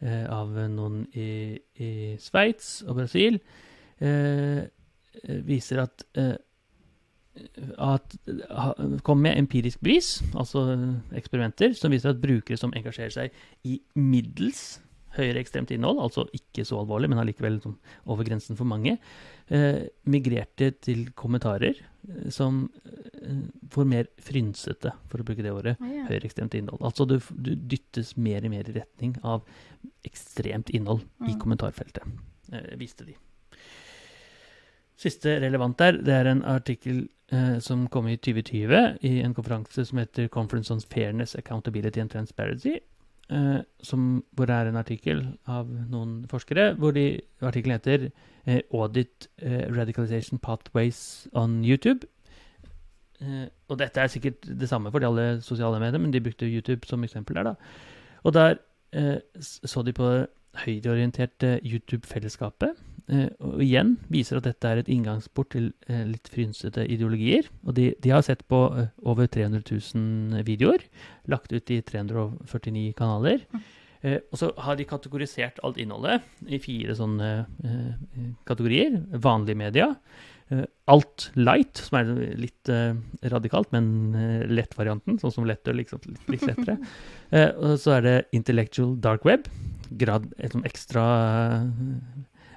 eh, 0.00 0.24
av 0.32 0.54
noen 0.72 1.02
i, 1.12 1.58
i 1.76 1.90
Sveits 2.20 2.80
og 2.86 2.96
Brasil, 3.02 3.40
eh, 4.00 4.62
eh, 4.62 5.42
viser 5.46 5.84
at 5.84 6.06
eh, 6.16 6.38
at, 7.80 8.16
kom 9.02 9.22
med 9.24 9.38
empirisk 9.38 9.80
bevis, 9.80 10.18
altså 10.36 10.66
eksperimenter, 11.16 11.72
som 11.72 11.92
viser 11.92 12.12
at 12.12 12.20
brukere 12.20 12.58
som 12.60 12.74
engasjerer 12.76 13.14
seg 13.14 13.38
i 13.64 13.78
middels 13.96 14.82
høyreekstremt 15.16 15.70
innhold, 15.74 15.98
altså 16.00 16.24
ikke 16.32 16.64
så 16.64 16.78
alvorlig, 16.80 17.08
men 17.12 17.18
allikevel 17.22 17.60
sånn 17.62 17.76
over 18.06 18.24
grensen 18.24 18.56
for 18.56 18.64
mange, 18.68 18.98
eh, 19.52 19.82
migrerte 20.08 20.70
til 20.80 21.10
kommentarer 21.18 21.74
eh, 21.76 22.30
som 22.32 22.62
eh, 22.86 23.42
får 23.74 23.88
mer 23.90 24.08
frynsete, 24.20 24.92
for 25.12 25.20
å 25.20 25.26
bruke 25.28 25.42
det 25.44 25.52
året, 25.52 25.76
Å, 25.82 25.90
ja. 25.92 26.06
høyreekstremt 26.08 26.54
innhold. 26.58 26.80
Altså 26.82 27.06
du, 27.08 27.18
du 27.36 27.52
dyttes 27.56 28.14
mer 28.16 28.44
og 28.44 28.54
mer 28.54 28.68
i 28.72 28.76
retning 28.80 29.16
av 29.22 29.44
ekstremt 30.08 30.70
innhold 30.74 31.04
i 31.26 31.32
Mm. 31.34 31.38
kommentarfeltet, 31.40 32.02
eh, 32.52 32.72
viste 32.80 33.04
de. 33.06 33.14
Siste 35.02 35.40
relevant 35.42 35.76
der, 35.80 35.96
det 35.98 36.14
er 36.14 36.28
en 36.30 36.42
artikkel 36.46 37.08
eh, 37.32 37.58
som 37.64 37.86
kom 37.90 38.06
i 38.10 38.16
2020 38.22 38.98
i 39.08 39.16
en 39.24 39.34
konferanse 39.34 39.84
som 39.88 39.98
heter 39.98 40.28
Conference 40.30 40.70
on 40.70 40.80
Fairness, 40.80 41.34
Accountability 41.38 42.00
and 42.00 42.10
Transparency. 42.12 42.76
Eh, 43.30 43.60
som, 43.82 44.24
hvor 44.32 44.44
det 44.44 44.54
er 44.54 44.68
en 44.68 44.76
artikkel 44.76 45.22
av 45.46 45.68
noen 45.90 46.24
forskere, 46.28 46.74
hvor 46.74 46.90
de, 46.92 47.20
artikkelen 47.40 47.78
heter 47.78 48.10
eh, 48.46 48.60
'Audit 48.74 49.28
eh, 49.38 49.70
Radicalization 49.76 50.38
Pathways 50.38 51.28
on 51.32 51.64
YouTube'. 51.64 52.04
Eh, 53.20 53.46
og 53.68 53.78
dette 53.78 54.00
er 54.00 54.06
sikkert 54.06 54.42
det 54.60 54.68
samme 54.68 54.90
for 54.90 54.98
de 54.98 55.06
alle 55.06 55.40
sosiale 55.40 55.80
medier, 55.80 55.98
men 55.98 56.12
de 56.12 56.20
brukte 56.20 56.46
YouTube 56.46 56.86
som 56.86 57.04
eksempel 57.04 57.36
der, 57.36 57.42
da. 57.42 57.54
Og 58.22 58.34
der 58.34 58.54
eh, 58.92 59.18
så 59.40 59.82
de 59.82 59.92
på 59.92 60.26
høyreorienterte 60.54 61.60
YouTube-fellesskapet. 61.64 62.70
Eh, 63.10 63.28
og 63.42 63.60
igjen 63.64 63.96
viser 64.12 64.38
at 64.38 64.46
dette 64.46 64.68
er 64.68 64.80
et 64.82 64.90
inngangsport 64.92 65.52
til 65.54 65.70
eh, 65.90 66.04
litt 66.08 66.30
frynsete 66.32 66.84
ideologier. 66.86 67.48
Og 67.66 67.76
de, 67.78 67.90
de 68.02 68.14
har 68.14 68.24
sett 68.26 68.44
på 68.50 68.64
eh, 68.78 68.90
over 69.08 69.30
300 69.30 69.64
000 69.66 70.42
videoer, 70.46 70.84
lagt 71.32 71.54
ut 71.54 71.72
i 71.74 71.80
349 71.86 72.92
kanaler. 72.98 73.46
Eh, 74.02 74.20
og 74.30 74.38
så 74.38 74.52
har 74.64 74.78
de 74.78 74.88
kategorisert 74.88 75.62
alt 75.66 75.80
innholdet 75.82 76.22
i 76.46 76.60
fire 76.62 76.96
sånne 76.98 77.32
eh, 77.64 78.28
kategorier. 78.48 79.00
Vanlige 79.22 79.58
media. 79.58 79.90
Eh, 80.52 80.64
alt 80.92 81.30
light, 81.38 81.80
som 81.80 82.00
er 82.00 82.14
litt 82.38 82.70
radikalt, 83.32 83.70
men 83.74 83.86
eh, 84.18 84.42
lett-varianten, 84.50 85.18
sånn 85.22 85.34
som 85.34 85.46
lettøl, 85.48 85.78
liksom, 85.82 86.02
litt, 86.06 86.30
litt 86.36 86.48
lettere. 86.52 86.78
Eh, 87.32 87.48
og 87.56 87.78
så 87.80 87.94
er 87.94 88.02
det 88.04 88.16
intellectual 88.36 88.90
dark 89.00 89.22
web. 89.24 89.46
Grad, 89.96 90.26
et 90.36 90.52
sånn 90.52 90.66
ekstra 90.68 91.04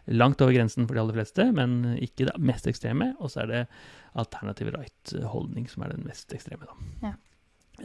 langt 0.05 0.41
over 0.41 0.53
grensen 0.53 0.87
for 0.87 0.97
de 0.97 1.01
aller 1.01 1.17
fleste, 1.17 1.45
men 1.55 1.95
ikke 1.97 2.27
det 2.29 2.35
mest 2.37 2.67
ekstreme. 2.69 3.13
Og 3.19 3.31
så 3.33 3.43
er 3.43 3.51
det 3.51 3.61
alternative 4.19 4.75
right-holdning 4.75 5.69
som 5.71 5.85
er 5.85 5.95
den 5.95 6.05
mest 6.07 6.33
ekstreme, 6.35 6.67
da. 6.69 6.91
Ja. 7.09 7.15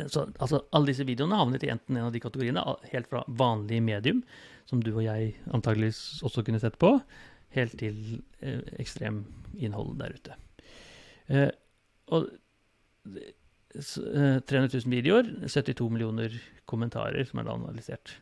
Så 0.06 0.28
altså, 0.38 0.60
alle 0.70 0.92
disse 0.92 1.06
videoene 1.06 1.38
havnet 1.38 1.64
i 1.66 1.72
enten 1.72 1.96
en 1.96 2.06
av 2.06 2.14
de 2.14 2.22
kategoriene, 2.22 2.62
helt 2.92 3.10
fra 3.10 3.24
vanlig 3.26 3.80
medium, 3.82 4.22
som 4.70 4.82
du 4.84 4.92
og 4.92 5.02
jeg 5.02 5.32
antageligvis 5.50 6.20
også 6.26 6.44
kunne 6.46 6.60
sett 6.62 6.78
på, 6.78 6.92
helt 7.56 7.74
til 7.80 8.20
eh, 8.38 8.62
ekstrem 8.78 9.24
innhold 9.58 9.96
der 9.98 10.14
ute. 10.14 10.36
Eh, 11.26 11.48
og 12.14 12.28
eh, 13.10 13.34
300 13.74 14.70
000 14.78 14.94
videoer, 14.94 15.32
72 15.46 15.90
millioner 15.90 16.38
kommentarer 16.70 17.26
som 17.26 17.42
er 17.42 17.48
da 17.48 17.58
analysert. 17.58 18.14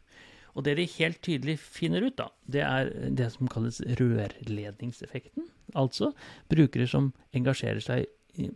Og 0.55 0.65
det 0.67 0.77
de 0.79 0.89
helt 0.97 1.21
tydelig 1.25 1.59
finner 1.61 2.07
ut, 2.07 2.17
da, 2.19 2.31
det 2.47 2.65
er 2.65 2.93
det 3.15 3.31
som 3.35 3.51
kalles 3.51 3.81
rørledningseffekten. 4.01 5.49
Altså 5.79 6.13
brukere 6.51 6.89
som 6.89 7.13
engasjerer 7.37 7.85
seg 7.85 8.09
i, 8.39 8.51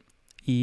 i 0.49 0.59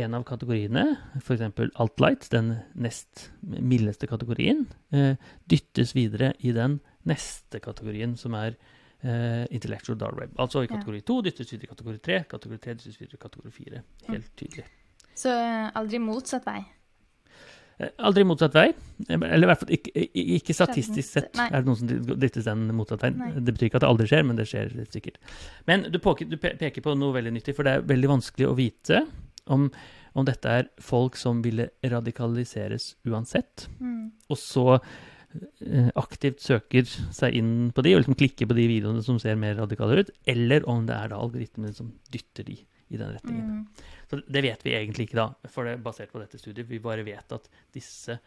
en 0.00 0.14
av 0.14 0.24
kategoriene, 0.26 0.84
f.eks. 1.20 1.44
Altlight, 1.80 2.28
den 2.32 2.52
nest 2.74 3.28
mildeste 3.42 4.08
kategorien, 4.10 4.66
eh, 4.94 5.14
dyttes 5.50 5.94
videre 5.96 6.32
i 6.46 6.54
den 6.56 6.78
neste 7.08 7.60
kategorien, 7.62 8.16
som 8.18 8.34
er 8.38 8.56
eh, 9.02 9.46
intellectual 9.50 9.98
dark 9.98 10.18
web. 10.20 10.34
Altså 10.42 10.64
i 10.64 10.70
kategori 10.70 11.02
2 11.06 11.20
dyttes 11.26 11.54
videre 11.54 11.70
i 11.70 11.72
kategori 11.72 12.02
3, 12.10 12.20
kategori 12.34 12.60
3 12.66 12.76
dyttes 12.80 13.00
videre 13.00 13.18
i 13.18 13.24
kategori 13.24 13.54
4. 13.56 13.82
Helt 14.10 14.30
tydelig. 14.38 14.66
Så 15.14 15.32
eh, 15.34 15.70
aldri 15.78 16.02
motsatt 16.02 16.46
vei. 16.48 16.60
Eh, 17.80 17.88
Aldri 18.04 18.24
motsatt 18.28 18.52
vei. 18.58 18.66
Eh, 19.08 19.14
Eller 19.16 19.46
i 19.46 19.50
hvert 19.50 19.62
fall 19.62 19.72
ikke, 19.76 19.92
ikke 20.36 20.56
statistisk 20.56 21.06
sett 21.16 21.34
Nei. 21.38 21.46
er 21.48 21.62
det 21.62 21.70
noen 21.70 21.78
som 21.80 22.18
dyttes 22.20 22.44
den 22.48 22.66
motsatt 22.76 23.06
vei. 23.06 23.10
Nei. 23.16 23.30
Det 23.40 23.54
betyr 23.56 23.70
ikke 23.70 23.80
at 23.80 23.86
det 23.86 23.92
aldri 23.92 24.08
skjer, 24.10 24.26
men 24.28 24.36
det 24.40 24.48
skjer 24.50 24.74
sikkert. 24.92 25.16
Men 25.70 25.86
du 25.90 25.98
peker 26.02 26.84
på 26.84 26.96
noe 26.98 27.16
veldig 27.16 27.32
nyttig, 27.38 27.56
for 27.56 27.64
det 27.64 27.78
er 27.78 27.86
veldig 27.88 28.10
vanskelig 28.12 28.50
å 28.50 28.56
vite 28.58 29.04
om, 29.50 29.70
om 30.14 30.26
dette 30.28 30.52
er 30.60 30.68
folk 30.82 31.16
som 31.16 31.40
ville 31.42 31.70
radikaliseres 31.84 32.94
uansett, 33.08 33.68
Mm. 33.80 34.10
og 34.28 34.36
så 34.36 34.66
eh, 35.64 35.90
aktivt 35.96 36.40
søker 36.42 36.84
seg 37.14 37.34
inn 37.38 37.70
på 37.72 37.82
de, 37.86 37.94
og 37.94 38.02
liksom 38.02 38.16
klikker 38.18 38.48
på 38.50 38.56
de 38.58 38.66
videoene 38.66 39.02
som 39.06 39.18
ser 39.22 39.36
mer 39.38 39.54
radikale 39.56 40.00
ut, 40.02 40.10
eller 40.26 40.66
om 40.68 40.84
det 40.86 40.96
er 40.96 41.08
da 41.12 41.20
algoritmene 41.22 41.72
som 41.74 41.92
dytter 42.10 42.44
de 42.44 42.58
i 42.90 42.98
den 43.00 43.12
retningen. 43.14 43.50
Mm. 43.50 43.90
Så 44.10 44.20
det 44.26 44.42
vet 44.42 44.62
vi 44.66 44.74
egentlig 44.74 45.08
ikke, 45.08 45.18
da, 45.20 45.50
for 45.50 45.64
det 45.68 45.76
er 45.76 45.82
basert 45.84 46.10
på 46.12 46.20
dette 46.22 46.38
studiet. 46.40 46.66
Vi 46.68 46.78
bare 46.82 47.04
vet 47.06 47.32
at 47.36 47.48
disse 47.74 48.18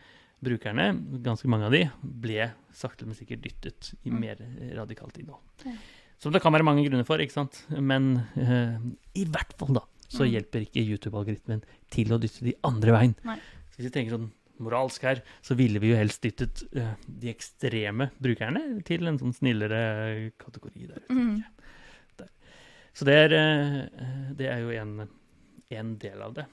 brukerne, 0.43 0.89
ganske 1.23 1.47
mange 1.47 1.67
av 1.69 1.71
de, 1.75 1.85
ble 2.03 2.49
sakte, 2.75 3.05
men 3.07 3.15
sikkert 3.15 3.43
dyttet 3.45 3.93
i 4.03 4.09
Mm. 4.11 4.19
mer 4.19 4.41
radikalt 4.75 5.17
innhold. 5.19 5.41
Ja. 5.65 5.75
Som 6.19 6.31
det 6.31 6.41
kan 6.43 6.53
være 6.53 6.63
mange 6.67 6.83
grunner 6.87 7.05
for, 7.07 7.17
ikke 7.19 7.35
sant? 7.35 7.65
Men 7.69 8.17
uh, 8.37 8.77
i 9.15 9.25
hvert 9.25 9.53
fall, 9.59 9.73
da, 9.79 9.83
så 10.07 10.23
Mm. 10.23 10.31
hjelper 10.35 10.65
ikke 10.67 10.83
YouTube-algoritmen 10.87 11.63
til 11.91 12.11
å 12.13 12.19
dytte 12.19 12.43
de 12.47 12.53
andre 12.63 12.91
veien. 12.91 13.15
Nei. 13.25 13.37
Så 13.71 13.79
hvis 13.81 13.87
vi 13.91 13.93
tenker 13.99 14.15
sånn 14.17 14.31
moralsk 14.63 15.01
her, 15.01 15.21
så 15.41 15.55
ville 15.57 15.79
vi 15.81 15.89
jo 15.89 15.95
helst 15.97 16.21
dyttet 16.21 16.63
uh, 16.77 16.93
de 17.07 17.31
ekstreme 17.33 18.11
brukerne 18.21 18.83
til 18.85 19.07
en 19.07 19.17
sånn 19.19 19.33
snillere 19.35 20.31
kategori 20.39 20.87
der 20.87 21.01
ute. 21.01 21.13
Mm. 21.13 21.43
Så 22.93 23.07
det 23.09 23.15
er, 23.25 23.33
eh, 23.33 24.33
det 24.37 24.49
er 24.51 24.61
jo 24.61 24.73
en, 24.77 25.07
en 25.73 25.95
del 26.01 26.21
av 26.21 26.35
det. 26.37 26.45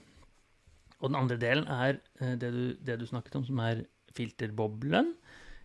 Og 1.01 1.11
den 1.11 1.19
andre 1.21 1.37
delen 1.41 1.69
er 1.69 1.99
eh, 2.21 2.37
det 2.41 2.51
du, 2.55 2.63
det 2.85 2.99
du 3.01 3.07
snakket 3.09 3.37
om, 3.41 3.45
som 3.45 3.61
er 3.65 3.85
filterboblen, 4.17 5.15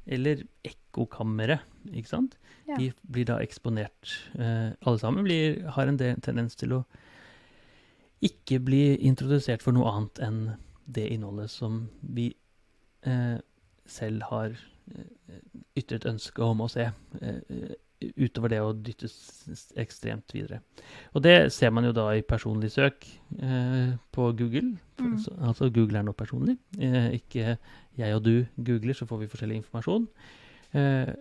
eller 0.06 0.44
ekkokammeret, 0.68 1.64
ikke 1.90 2.12
sant? 2.12 2.36
Ja. 2.68 2.76
De 2.78 2.92
blir 3.10 3.26
da 3.26 3.40
eksponert. 3.42 4.12
eh, 4.38 4.76
alle 4.86 5.02
sammen 5.02 5.26
blir, 5.26 5.64
har 5.78 5.90
en 5.90 5.98
del, 5.98 6.20
tendens 6.22 6.56
til 6.60 6.76
å 6.78 6.84
ikke 8.26 8.60
bli 8.64 8.84
introdusert 9.06 9.64
for 9.66 9.76
noe 9.76 9.90
annet 9.92 10.22
enn 10.24 10.40
det 10.86 11.08
innholdet 11.14 11.50
som 11.52 11.86
vi 12.02 12.30
eh, 13.06 13.38
selv 13.90 14.28
har 14.30 14.54
ytret 15.78 16.06
ønske 16.10 16.46
om 16.46 16.62
å 16.62 16.70
se. 16.72 16.92
eh, 17.22 17.74
utover 18.02 18.52
det 18.52 18.60
å 18.62 18.74
dyttes 18.74 19.14
ekstremt 19.80 20.34
videre. 20.36 20.62
Og 21.16 21.24
det 21.24 21.52
ser 21.56 21.72
man 21.74 21.88
jo 21.88 21.94
da 21.96 22.10
i 22.16 22.24
personlig 22.26 22.72
søk 22.74 23.08
eh, 23.40 23.96
på 24.12 24.30
Google. 24.38 24.76
Mm. 25.00 25.18
altså 25.48 25.70
Google 25.70 26.00
er 26.00 26.08
nå 26.08 26.16
personlig. 26.16 26.58
Eh, 26.80 27.16
ikke 27.20 27.58
jeg 27.98 28.16
og 28.18 28.24
du 28.26 28.46
googler, 28.56 28.96
så 28.98 29.08
får 29.08 29.24
vi 29.24 29.32
forskjellig 29.32 29.62
informasjon. 29.64 30.08
Eh, 30.76 31.14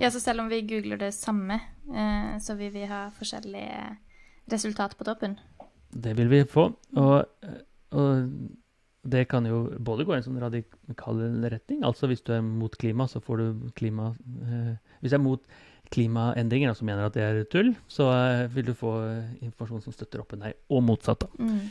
Ja, 0.00 0.10
så 0.10 0.20
selv 0.20 0.44
om 0.44 0.48
vi 0.52 0.62
googler 0.68 1.00
det 1.00 1.14
samme, 1.16 1.60
eh, 1.88 2.38
så 2.38 2.56
vil 2.56 2.72
vi 2.72 2.84
ha 2.88 3.08
forskjellige 3.16 3.96
resultat 4.52 4.96
på 4.96 5.04
toppen. 5.04 5.38
Det 5.90 6.16
vil 6.16 6.28
vi 6.30 6.44
få. 6.44 6.70
Og, 6.96 7.24
og 7.90 8.30
det 9.02 9.28
kan 9.28 9.46
jo 9.48 9.62
både 9.80 10.04
gå 10.04 10.12
i 10.12 10.18
en 10.20 10.26
sånn 10.26 10.40
radikal 10.42 11.22
retning. 11.48 11.80
Altså 11.86 12.10
hvis 12.10 12.22
du 12.22 12.34
er 12.36 12.44
mot 12.44 12.74
klima, 12.76 13.08
så 13.08 13.22
får 13.24 13.40
du 13.40 13.70
klima 13.76 14.10
eh, 14.44 14.76
Hvis 15.00 15.14
jeg 15.14 15.18
er 15.18 15.24
mot 15.24 15.40
klimaendringer, 15.90 16.70
altså 16.72 16.84
mener 16.86 17.06
at 17.08 17.14
det 17.16 17.22
er 17.26 17.44
tull, 17.50 17.72
så 17.90 18.08
eh, 18.14 18.48
vil 18.54 18.68
du 18.70 18.74
få 18.78 18.92
eh, 19.08 19.30
informasjon 19.46 19.82
som 19.86 19.94
støtter 19.96 20.22
opp 20.22 20.34
under 20.36 20.50
deg, 20.52 20.60
og 20.70 20.84
motsatt. 20.86 21.24
da. 21.26 21.30
Mm. 21.42 21.62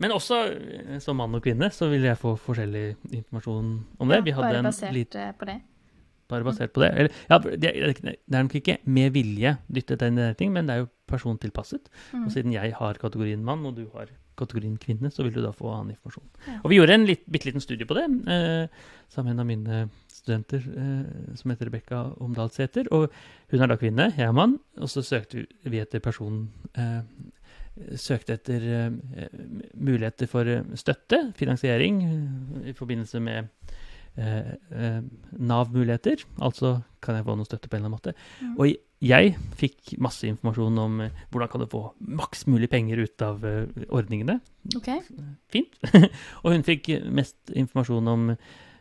Men 0.00 0.14
også 0.16 0.38
eh, 0.48 0.94
som 1.04 1.18
mann 1.20 1.34
og 1.36 1.42
kvinne 1.44 1.68
så 1.76 1.90
vil 1.92 2.06
jeg 2.08 2.16
få 2.20 2.34
forskjellig 2.40 2.86
informasjon 3.10 3.74
om 4.00 4.08
det. 4.14 4.22
Ja, 4.24 4.36
bare 4.40 4.62
basert 4.64 4.94
lit- 4.96 5.18
eh, 5.20 5.32
på 5.36 5.48
det. 5.50 5.58
bare 6.30 6.46
basert 6.46 6.72
på 6.72 6.80
det. 6.84 6.90
Eller, 6.94 7.12
ja, 7.28 7.38
det, 7.42 7.58
det 7.60 8.38
er 8.38 8.42
nok 8.46 8.54
ikke 8.60 8.78
med 8.86 9.12
vilje 9.12 9.56
dyttet 9.68 9.98
i 9.98 10.04
den 10.06 10.18
retning, 10.30 10.52
men 10.54 10.66
det 10.68 10.76
er 10.76 10.84
jo 10.84 10.90
persontilpasset. 11.10 11.90
Mm. 12.14 12.24
Og 12.24 12.32
siden 12.32 12.52
jeg 12.54 12.72
har 12.78 13.00
kategorien 13.02 13.42
mann, 13.44 13.66
og 13.66 13.76
du 13.76 13.88
har 13.96 14.08
kategorien 14.40 14.78
kvinne, 14.80 15.12
så 15.12 15.24
vil 15.26 15.34
du 15.36 15.42
da 15.44 15.52
få 15.56 15.70
annen 15.74 15.94
informasjon. 15.94 16.28
Ja. 16.46 16.58
Og 16.62 16.72
vi 16.72 16.80
gjorde 16.80 16.96
en 16.96 17.08
litt, 17.08 17.26
bitte 17.30 17.50
liten 17.50 17.64
studie 17.64 17.88
på 17.88 17.96
det, 17.98 18.06
eh, 18.32 18.86
sammen 19.12 19.30
med 19.30 19.36
en 19.36 19.44
av 19.44 19.50
mine 19.50 19.82
studenter 20.20 20.64
eh, 20.76 21.34
som 21.38 21.52
heter 21.52 21.70
Rebekka 21.70 22.02
Omdalsæter. 22.20 22.90
Og 22.94 23.10
hun 23.50 23.62
er 23.62 23.70
da 23.70 23.78
kvinne, 23.80 24.10
jeg 24.16 24.28
er 24.28 24.36
mann, 24.36 24.58
og 24.78 24.90
så 24.92 25.04
søkte 25.06 25.46
vi 25.64 25.82
etter 25.82 26.02
person 26.04 26.48
eh, 26.76 27.02
Søkte 27.96 28.34
etter 28.34 28.64
eh, 28.66 29.28
muligheter 29.78 30.28
for 30.28 30.44
eh, 30.44 30.66
støtte, 30.76 31.30
finansiering, 31.38 32.00
eh, 32.04 32.72
i 32.72 32.74
forbindelse 32.76 33.20
med 33.24 33.46
eh, 34.18 34.50
eh, 34.74 34.98
Nav-muligheter. 35.38 36.26
Altså 36.42 36.80
kan 37.00 37.16
jeg 37.16 37.24
få 37.24 37.38
noe 37.38 37.48
støtte 37.48 37.70
på 37.70 37.78
en 37.78 37.86
eller 37.86 37.92
annen 37.92 37.96
måte. 37.96 38.14
Mm. 38.42 38.56
Og 38.58 38.72
i 38.72 38.74
jeg 39.00 39.32
fikk 39.56 39.94
masse 40.02 40.26
informasjon 40.28 40.78
om 40.82 40.98
eh, 41.06 41.20
hvordan 41.32 41.48
kan 41.48 41.62
du 41.62 41.66
få 41.72 41.82
maks 42.20 42.44
mulig 42.52 42.68
penger 42.72 43.00
ut 43.00 43.22
av 43.24 43.44
eh, 43.48 43.64
ordningene. 43.88 44.40
OK. 44.76 44.90
Fint. 45.52 45.78
og 46.44 46.52
hun 46.52 46.64
fikk 46.66 46.90
mest 47.08 47.52
informasjon 47.56 48.10
om 48.12 48.26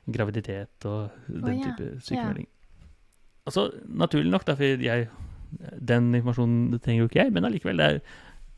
graviditet 0.10 0.86
og 0.90 1.14
den 1.30 1.62
ja. 1.62 1.70
type 1.72 2.02
sykemelding. 2.04 2.50
Altså, 3.48 3.70
naturlig 3.88 4.32
nok, 4.34 4.44
da, 4.46 4.56
for 4.60 4.84
jeg 4.84 5.08
Den 5.82 6.12
informasjonen 6.14 6.76
trenger 6.84 7.06
jo 7.06 7.08
ikke 7.10 7.24
jeg, 7.24 7.32
men 7.34 7.48
allikevel, 7.48 7.80
det 7.82 7.86
er 7.88 7.96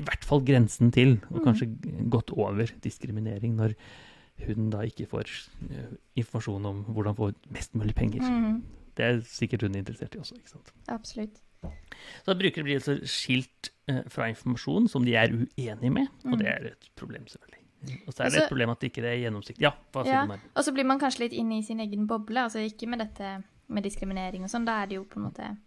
i 0.01 0.07
hvert 0.09 0.25
fall 0.27 0.41
grensen 0.43 0.89
til, 0.91 1.13
og 1.29 1.37
Mm. 1.39 1.45
kanskje 1.45 1.67
gått 2.11 2.33
over 2.35 2.67
diskriminering, 2.83 3.53
når 3.55 3.75
hun 4.47 4.69
da 4.73 4.81
ikke 4.83 5.05
får 5.07 5.29
eh, 5.69 5.93
informasjon 6.17 6.65
om 6.65 6.81
hvordan 6.89 7.15
få 7.15 7.29
mest 7.53 7.75
mulig 7.77 7.95
penger. 7.95 8.25
Mm, 8.25 8.63
Det 8.97 9.05
er 9.05 9.21
sikkert 9.23 9.61
hun 9.61 9.75
interessert 9.79 10.15
i 10.15 10.19
også. 10.19 10.35
ikke 10.35 10.49
sant? 10.49 10.73
absolutt. 10.89 11.39
Så 12.25 12.35
brukere 12.37 12.63
blir 12.65 12.77
altså 12.79 12.97
skilt 13.09 13.71
eh, 13.89 14.01
fra 14.09 14.27
informasjon 14.29 14.87
som 14.91 15.05
de 15.05 15.15
er 15.17 15.31
uenige 15.33 15.89
med, 15.93 16.07
og 16.25 16.37
det 16.41 16.47
er 16.51 16.67
et 16.73 16.89
problem, 16.97 17.25
selvfølgelig. 17.27 17.57
Og 18.07 18.13
så 18.13 18.23
er 18.23 18.23
det 18.23 18.25
Altså- 18.25 18.43
et 18.43 18.49
problem 18.49 18.69
at 18.69 18.79
det 18.81 18.91
ikke 18.91 19.05
er 19.09 19.17
gjennomsiktig. 19.23 19.61
Ja, 19.61 19.71
hva 19.93 20.03
sier 20.05 20.13
Ja. 20.13 20.21
du, 20.21 20.27
Mari? 20.27 20.39
Og 20.55 20.63
så 20.63 20.73
blir 20.73 20.85
man 20.85 20.99
kanskje 20.99 21.19
litt 21.25 21.33
inne 21.33 21.57
i 21.57 21.63
sin 21.65 21.79
egen 21.79 22.07
boble, 22.07 22.39
altså 22.43 22.59
ikke 22.61 22.87
med 22.87 22.99
dette 22.99 23.43
med 23.69 23.83
diskriminering 23.83 24.43
og 24.43 24.49
sånn, 24.49 24.65
da 24.65 24.81
er 24.83 24.87
det 24.87 24.95
jo 24.95 25.03
på 25.05 25.17
en 25.17 25.23
måte 25.31 25.57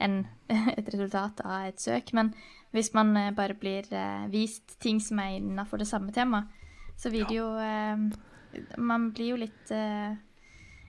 en, 0.00 0.26
et 0.78 0.88
resultat 0.94 1.40
av 1.44 1.66
et 1.68 1.78
søk, 1.80 2.12
men 2.14 2.32
hvis 2.72 2.94
man 2.94 3.16
eh, 3.16 3.30
bare 3.32 3.54
blir 3.54 3.84
eh, 3.92 4.28
vist 4.28 4.78
ting 4.80 5.00
som 5.00 5.18
er 5.18 5.36
innafor 5.40 5.78
det 5.78 5.88
samme 5.88 6.12
temaet, 6.12 6.46
så 6.96 7.10
vil 7.10 7.24
det 7.26 7.36
jo 7.36 7.48
Man 8.78 9.10
blir 9.12 9.28
jo 9.28 9.36
litt 9.36 9.70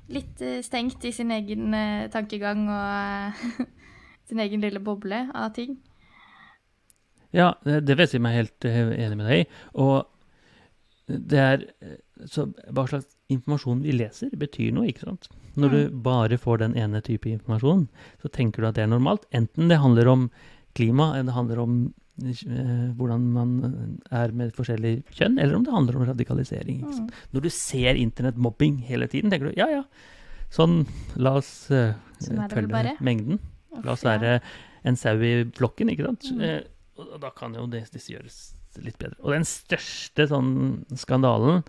litt 0.10 0.42
stengt 0.64 1.04
i 1.06 1.12
sin 1.12 1.30
egen 1.30 1.72
tankegang 2.10 2.64
og 2.70 3.34
sin 4.30 4.42
egen 4.44 4.64
lille 4.64 4.82
boble 4.84 5.26
av 5.34 5.54
ting. 5.58 5.78
Ja, 7.36 7.54
det 7.62 7.94
vil 7.94 8.08
jeg 8.08 8.24
meg 8.26 8.40
helt 8.40 8.66
eh, 8.66 8.94
enig 9.06 9.20
med 9.20 9.30
deg 9.30 9.44
i. 9.44 9.50
Og 9.78 10.08
det 11.10 11.42
er 11.42 11.66
eh, 11.82 11.98
Så 12.30 12.50
hva 12.74 12.86
slags 12.90 13.08
informasjon 13.30 13.84
vi 13.86 13.94
leser, 13.96 14.32
betyr 14.38 14.74
noe, 14.76 14.90
ikke 14.90 15.06
sant? 15.06 15.30
Når 15.60 15.74
du 15.74 15.80
bare 16.06 16.38
får 16.42 16.62
den 16.64 16.76
ene 16.80 17.02
type 17.06 17.30
informasjon, 17.30 17.88
så 18.22 18.32
tenker 18.34 18.62
du 18.62 18.70
at 18.70 18.78
det 18.78 18.86
er 18.86 18.92
normalt. 18.92 19.28
Enten 19.36 19.70
det 19.70 19.80
handler 19.82 20.10
om 20.10 20.28
klima, 20.78 21.14
eller 21.14 21.30
det 21.30 21.36
handler 21.38 21.62
om 21.64 21.76
eh, 22.24 22.90
hvordan 22.98 23.28
man 23.36 23.54
er 24.12 24.34
med 24.36 24.56
forskjellig 24.58 24.96
kjønn, 25.14 25.38
eller 25.38 25.58
om 25.58 25.68
det 25.68 25.76
handler 25.76 26.00
om 26.00 26.08
radikalisering. 26.10 26.82
Ikke 26.82 26.98
sant? 26.98 27.14
Mm. 27.14 27.30
Når 27.36 27.46
du 27.46 27.50
ser 27.54 28.02
internettmobbing 28.02 28.82
hele 28.90 29.10
tiden, 29.12 29.32
tenker 29.32 29.50
du 29.50 29.62
ja, 29.62 29.70
ja, 29.72 29.86
sånn, 30.54 30.82
la 31.20 31.38
oss 31.40 31.54
eh, 31.72 31.94
Sånn 32.20 32.42
følge 32.52 32.98
mengden. 33.00 33.40
La 33.84 33.94
oss 33.94 34.04
være 34.06 34.40
en 34.88 34.96
sau 34.98 35.20
i 35.22 35.34
flokken, 35.58 35.92
ikke 35.94 36.08
sant? 36.08 36.30
Mm. 36.36 36.42
Eh, 36.42 36.62
og 37.00 37.18
da 37.22 37.30
kan 37.36 37.54
jo 37.56 37.66
det, 37.72 37.86
disse 37.94 38.12
gjøres 38.12 38.38
litt 38.84 38.98
bedre. 39.00 39.18
Og 39.24 39.34
den 39.36 39.46
største 39.48 40.26
sånn 40.30 40.52
skandalen, 41.00 41.64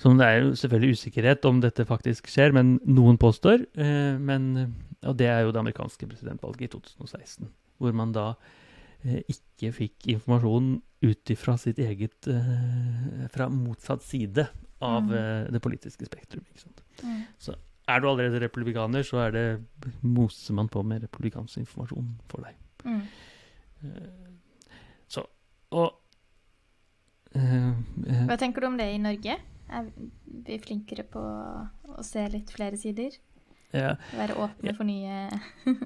som 0.00 0.16
det 0.18 0.26
er 0.26 0.38
jo 0.40 0.54
selvfølgelig 0.56 0.96
usikkerhet 0.96 1.44
om 1.48 1.60
dette 1.62 1.84
faktisk 1.88 2.30
skjer, 2.32 2.54
men 2.56 2.78
noen 2.88 3.18
påstår, 3.20 3.66
eh, 3.76 4.16
men, 4.18 4.74
og 5.04 5.16
det 5.20 5.28
er 5.28 5.44
jo 5.44 5.52
det 5.54 5.60
amerikanske 5.62 6.08
presidentvalget 6.08 6.68
i 6.68 6.72
2016, 6.72 7.50
hvor 7.80 7.96
man 7.96 8.14
da 8.16 8.30
eh, 9.04 9.20
ikke 9.28 9.72
fikk 9.76 10.10
informasjon 10.16 10.78
ut 11.00 11.30
ifra 11.32 11.54
sitt 11.56 11.78
eget 11.80 12.26
Fra 13.32 13.46
motsatt 13.48 14.02
side 14.04 14.44
av 14.80 15.06
Mm. 15.08 15.52
det 15.52 15.60
politiske 15.64 16.04
spektrum. 16.08 16.44
Ikke 16.52 16.60
sant? 16.66 16.82
Mm. 17.04 17.22
Er 17.90 18.02
du 18.02 18.08
allerede 18.10 18.40
republikaner, 18.42 19.04
så 19.06 19.24
er 19.26 19.34
det 19.34 19.44
moser 20.02 20.56
man 20.56 20.70
på 20.72 20.82
med 20.86 21.04
republikansk 21.06 21.62
informasjon 21.62 22.10
for 22.30 22.46
deg. 22.46 22.58
Mm. 22.84 23.02
Eh, 23.84 24.28
Så 25.10 25.24
Og 25.76 25.92
uh, 27.36 27.72
Hva 28.28 28.36
tenker 28.40 28.62
du 28.62 28.70
om 28.70 28.78
det 28.78 28.88
i 28.94 29.00
Norge? 29.02 29.36
Er 29.70 29.88
vi 30.46 30.58
flinkere 30.58 31.04
på 31.06 31.20
å 31.20 32.02
se 32.06 32.24
litt 32.32 32.50
flere 32.54 32.78
sider? 32.80 33.18
ja, 33.72 33.94
Være 34.16 34.34
åpne 34.42 34.72
for 34.74 34.88
nye 34.88 35.28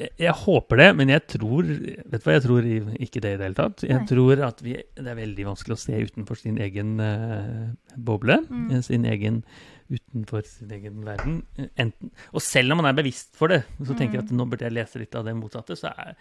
jeg, 0.00 0.10
jeg 0.20 0.34
håper 0.42 0.80
det, 0.80 0.88
men 0.98 1.12
jeg 1.12 1.24
tror 1.36 1.68
Vet 1.70 2.12
du 2.12 2.26
hva, 2.26 2.34
jeg 2.36 2.44
tror 2.44 2.68
ikke 2.68 3.22
det 3.24 3.34
i 3.34 3.38
det 3.40 3.46
hele 3.46 3.58
tatt. 3.58 3.84
Jeg 3.86 4.02
Nei. 4.02 4.08
tror 4.10 4.44
at 4.46 4.62
vi, 4.64 4.76
det 4.96 5.12
er 5.12 5.18
veldig 5.18 5.46
vanskelig 5.50 5.76
å 5.76 5.82
se 5.84 6.00
utenfor 6.10 6.40
sin 6.40 6.60
egen 6.60 6.96
uh, 7.00 7.72
boble. 7.96 8.40
Mm. 8.48 8.80
Sin 8.86 9.06
egen 9.08 9.42
Utenfor 9.90 10.44
sin 10.46 10.70
egen 10.70 11.00
verden. 11.04 11.40
Eh, 11.58 11.66
Enten, 11.82 12.10
og 12.32 12.42
selv 12.42 12.72
om 12.72 12.78
man 12.82 12.86
er 12.92 12.94
bevisst 13.02 13.34
for 13.36 13.48
det, 13.48 13.64
så 13.82 13.96
tenker 13.98 14.20
jeg 14.20 14.22
Mm. 14.22 14.26
at 14.28 14.36
nå 14.38 14.44
burde 14.50 14.62
jeg 14.68 14.72
lese 14.76 14.98
litt 15.02 15.14
av 15.18 15.24
det 15.24 15.34
motsatte, 15.34 15.74
så, 15.76 15.90
er, 15.98 16.14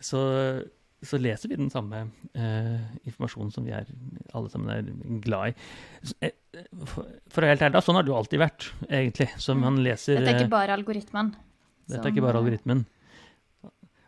så, 0.00 0.20
så 1.04 1.18
leser 1.20 1.48
vi 1.50 1.56
den 1.56 1.68
samme 1.70 2.06
uh, 2.36 2.80
informasjonen 3.04 3.52
som 3.52 3.64
vi 3.66 3.72
er, 3.76 3.84
alle 4.32 4.48
sammen 4.48 4.70
er 4.70 5.20
glad 5.20 5.52
i. 5.52 5.54
Eh, 6.22 6.30
For, 6.86 7.04
for 7.28 7.42
å 7.42 7.46
være 7.48 7.56
helt 7.58 7.62
ærlig, 7.68 7.82
sånn 7.84 7.96
har 7.96 8.02
det 8.06 8.12
jo 8.12 8.16
alltid 8.16 8.40
vært, 8.40 8.70
egentlig. 8.88 9.28
Så 9.36 9.54
Mm. 9.54 9.60
man 9.60 9.76
leser 9.84 10.16
Dette 10.20 10.32
er 10.36 10.40
ikke 10.44 10.50
bare 10.56 10.72
algoritmen. 10.76 11.34
dette 11.88 12.00
som, 12.00 12.06
er 12.06 12.12
ikke 12.12 12.22
bare 12.24 12.38
algoritmen. 12.40 12.86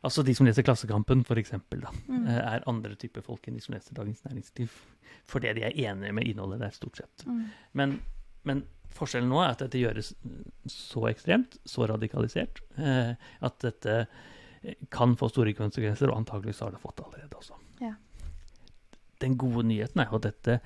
Altså 0.05 0.23
de 0.25 0.35
som 0.37 0.45
leser 0.47 0.63
Klassekampen, 0.67 1.23
for 1.25 1.37
eksempel, 1.41 1.81
Mm. 2.09 2.27
er 2.29 2.63
andre 2.69 2.95
typer 2.97 3.23
folk 3.25 3.47
enn 3.49 3.55
de 3.55 3.61
som 3.61 3.75
leser 3.75 3.95
Dagens 3.95 4.23
Næringsliv. 4.25 4.71
Fordi 5.27 5.53
de 5.55 5.63
er 5.65 5.73
enige 5.73 6.13
med 6.13 6.25
innholdet 6.29 6.61
der, 6.61 6.71
stort 6.71 6.97
sett. 6.97 7.25
Mm. 7.27 7.47
Men, 7.73 8.01
men 8.45 8.65
forskjellen 8.95 9.29
nå 9.31 9.41
er 9.43 9.53
at 9.55 9.63
dette 9.65 9.81
gjøres 9.81 10.13
så 10.71 11.05
ekstremt, 11.11 11.57
så 11.69 11.89
radikalisert, 11.91 12.61
eh, 12.79 13.15
at 13.45 13.59
dette 13.65 13.97
eh, 14.63 14.75
kan 14.95 15.17
få 15.19 15.29
store 15.33 15.53
konsekvenser, 15.59 16.11
og 16.13 16.23
antakeligvis 16.23 16.63
har 16.65 16.75
det 16.75 16.81
fått 16.83 16.97
det 17.01 17.07
allerede 17.09 17.39
også. 17.41 17.59
Ja. 17.83 17.95
Den 19.23 19.37
gode 19.41 19.67
nyheten 19.69 20.01
er 20.03 20.11
jo 20.11 20.21
at 20.21 20.29
dette 20.31 20.59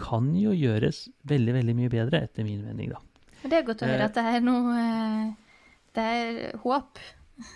kan 0.00 0.30
jo 0.38 0.54
gjøres 0.56 1.04
veldig, 1.28 1.52
veldig 1.58 1.74
mye 1.76 1.90
bedre, 1.92 2.22
etter 2.24 2.46
min 2.48 2.62
mening, 2.64 2.94
da. 2.94 3.02
Det 3.42 3.58
er 3.58 3.66
godt 3.66 3.82
å 3.82 3.88
høre 3.90 4.04
Eh. 4.04 4.08
at 4.08 4.14
det 4.14 4.24
er 4.36 4.44
noe 4.46 5.36
Det 5.92 6.02
er 6.08 6.56
håp. 6.62 6.98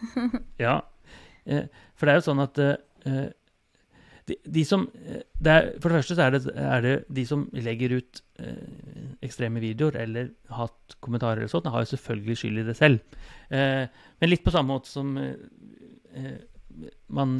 Ja, 0.60 0.80
eh, 1.46 1.68
for 1.94 2.06
det 2.06 2.12
er 2.12 2.18
jo 2.20 2.26
sånn 2.26 2.42
at 2.42 2.58
eh, 2.60 3.28
de, 4.26 4.36
de 4.56 4.64
som 4.66 4.88
eh, 5.06 5.20
det 5.38 5.52
er, 5.52 5.68
For 5.80 5.88
det 5.92 6.00
første 6.00 6.16
så 6.18 6.24
er 6.26 6.34
det, 6.34 6.40
er 6.56 6.80
det 6.82 6.94
de 7.14 7.24
som 7.28 7.44
legger 7.54 7.94
ut 8.00 8.22
eh, 8.42 9.14
ekstreme 9.26 9.62
videoer 9.62 10.00
eller 10.02 10.32
hatt 10.50 10.96
kommentarer 11.04 11.44
eller 11.44 11.52
sånt, 11.52 11.68
har 11.70 11.84
jo 11.84 11.92
selvfølgelig 11.94 12.36
skyld 12.42 12.58
i 12.64 12.66
det 12.66 12.76
selv. 12.78 12.98
Eh, 13.54 13.86
men 14.20 14.30
litt 14.32 14.42
på 14.46 14.54
samme 14.54 14.74
måte 14.74 14.90
som 14.90 15.14
eh, 15.20 15.36
eh, 16.18 16.36
man 17.08 17.38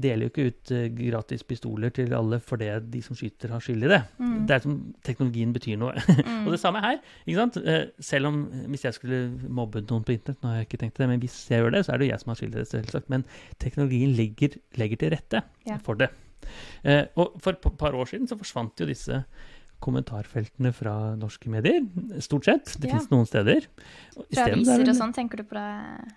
deler 0.00 0.28
jo 0.28 0.30
ikke 0.30 0.44
ut 0.48 0.70
eh, 0.72 0.84
gratis 0.96 1.42
pistoler 1.44 1.90
til 1.92 2.14
alle 2.16 2.38
fordi 2.40 2.68
de 2.94 3.02
som 3.04 3.18
skyter, 3.18 3.50
har 3.52 3.60
skyld 3.64 3.84
i 3.84 3.90
det. 3.90 3.98
Mm. 4.22 4.36
Det 4.48 4.54
er 4.56 4.62
som 4.64 4.78
teknologien 5.04 5.52
betyr 5.56 5.76
noe. 5.82 5.98
Mm. 6.28 6.44
Og 6.46 6.52
det 6.54 6.60
samme 6.62 6.80
her. 6.84 7.00
ikke 7.26 7.40
sant? 7.40 7.56
Selv 8.04 8.28
om 8.30 8.36
hvis 8.70 8.84
jeg 8.86 8.94
skulle 8.94 9.18
mobbet 9.58 9.90
noen 9.90 10.04
på 10.06 10.14
internett, 10.14 10.38
nå 10.44 10.52
har 10.52 10.60
jeg 10.60 10.68
ikke 10.68 10.80
tenkt 10.84 11.00
det, 11.02 11.08
men 11.10 11.20
hvis 11.22 11.34
jeg 11.50 11.60
gjør 11.64 11.74
det, 11.74 11.80
så 11.84 11.92
er 11.92 11.98
det 12.00 12.06
jo 12.08 12.12
jeg 12.12 12.22
som 12.22 12.30
har 12.32 12.38
skyld 12.40 12.54
i 12.54 12.58
det, 12.60 12.66
selvsagt. 12.70 13.10
Men 13.12 13.24
teknologien 13.60 14.14
legger, 14.16 14.56
legger 14.78 15.00
til 15.02 15.12
rette 15.16 15.42
Ja. 15.66 15.80
for 15.84 15.98
det. 15.98 16.08
Eh, 16.84 17.04
og 17.16 17.40
for 17.40 17.52
et 17.56 17.78
par 17.78 17.92
år 17.98 18.06
siden 18.10 18.28
så 18.30 18.38
forsvant 18.38 18.78
jo 18.80 18.86
disse 18.86 19.24
kommentarfeltene 19.80 20.72
fra 20.74 20.94
norske 21.18 21.48
medier, 21.52 21.84
stort 22.24 22.48
sett. 22.48 22.72
Det 22.80 22.88
Ja. 22.88 22.96
finnes 22.96 23.10
noen 23.12 23.26
steder. 23.26 23.66
Fra 24.34 24.46
er 24.48 24.52
aviser 24.56 24.88
og 24.88 24.96
sånn, 24.96 25.14
tenker 25.14 25.36
du 25.38 25.44
på 25.44 25.54
det? 25.54 25.68